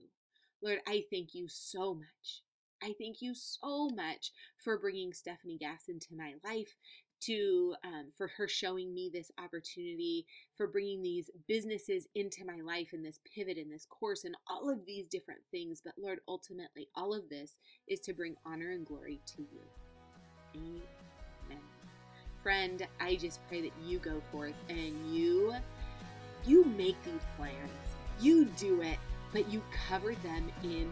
Lord, 0.62 0.80
I 0.86 1.06
thank 1.10 1.34
you 1.34 1.48
so 1.48 1.94
much 1.94 2.42
I 2.82 2.94
thank 3.00 3.22
you 3.22 3.34
so 3.36 3.89
much 3.89 4.32
for 4.63 4.78
bringing 4.78 5.13
Stephanie 5.13 5.58
Gass 5.58 5.84
into 5.88 6.15
my 6.15 6.34
life 6.44 6.76
to 7.22 7.76
um, 7.84 8.06
for 8.18 8.28
her 8.38 8.48
showing 8.48 8.94
me 8.94 9.10
this 9.13 9.32
opportunity 9.44 10.26
for 10.56 10.68
bringing 10.68 11.02
these 11.02 11.30
businesses 11.48 12.08
into 12.15 12.46
my 12.46 12.62
life 12.62 12.89
and 12.94 13.04
this 13.04 13.20
pivot 13.36 13.58
and 13.58 13.72
this 13.72 13.86
course 13.86 14.24
and 14.24 14.36
all 14.48 14.70
of 14.70 14.86
these 14.86 15.08
different 15.08 15.42
things. 15.52 15.82
But 15.84 15.94
lord 16.02 16.20
ultimately 16.28 16.88
all 16.96 17.13
of 17.13 17.30
this 17.30 17.58
is 17.88 18.00
to 18.02 18.13
bring 18.13 18.36
honor 18.46 18.72
and 18.72 18.86
glory 18.86 19.20
to 19.36 19.42
you. 19.42 19.62
Amen. 20.56 21.62
Friend 22.42 22.88
i 23.02 23.15
just 23.15 23.46
pray 23.50 23.62
that 23.62 23.74
you 23.86 24.00
go 24.00 24.22
forth 24.32 24.56
and 24.70 25.13
you 25.13 25.54
you 26.46 26.63
make 26.63 27.02
these 27.04 27.26
plans. 27.36 27.56
You 28.22 28.46
do 28.46 28.82
it 28.82 28.98
but 29.32 29.52
you 29.52 29.62
cover 29.88 30.15
them 30.15 30.52
in 30.63 30.92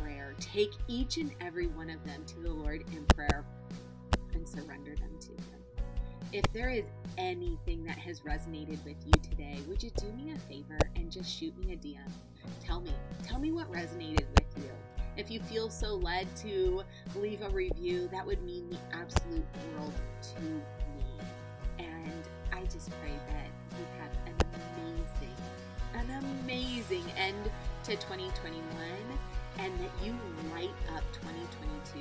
prayer 0.00 0.34
take 0.40 0.72
each 0.88 1.16
and 1.16 1.32
every 1.40 1.66
one 1.66 1.90
of 1.90 2.04
them 2.04 2.24
to 2.26 2.40
the 2.40 2.52
lord 2.52 2.84
in 2.92 3.04
prayer 3.14 3.44
and 4.34 4.48
surrender 4.48 4.94
them 4.96 5.18
to 5.20 5.30
him 5.30 5.64
if 6.34 6.52
there 6.52 6.68
is 6.68 6.86
anything 7.16 7.84
that 7.84 7.96
has 7.96 8.22
resonated 8.22 8.84
with 8.84 8.96
you 9.06 9.12
today, 9.22 9.60
would 9.68 9.80
you 9.80 9.90
do 9.90 10.10
me 10.14 10.32
a 10.32 10.38
favor 10.48 10.78
and 10.96 11.08
just 11.08 11.30
shoot 11.30 11.56
me 11.56 11.74
a 11.74 11.76
DM? 11.76 12.10
Tell 12.60 12.80
me. 12.80 12.90
Tell 13.22 13.38
me 13.38 13.52
what 13.52 13.70
resonated 13.70 14.26
with 14.32 14.48
you. 14.56 14.70
If 15.16 15.30
you 15.30 15.38
feel 15.38 15.70
so 15.70 15.94
led 15.94 16.26
to 16.38 16.82
leave 17.14 17.42
a 17.42 17.50
review, 17.50 18.08
that 18.08 18.26
would 18.26 18.42
mean 18.42 18.68
the 18.68 18.78
absolute 18.92 19.46
world 19.76 19.92
to 20.34 20.42
me. 20.42 21.04
And 21.78 22.28
I 22.52 22.64
just 22.64 22.90
pray 23.00 23.12
that 23.28 23.78
you 23.78 23.86
have 24.00 24.10
an 24.26 24.34
amazing, 24.82 25.36
an 25.94 26.24
amazing 26.42 27.04
end 27.16 27.48
to 27.84 27.92
2021 27.92 28.64
and 29.58 29.72
that 29.80 29.90
you 30.04 30.14
light 30.52 30.74
up 30.94 31.04
2022 31.12 32.00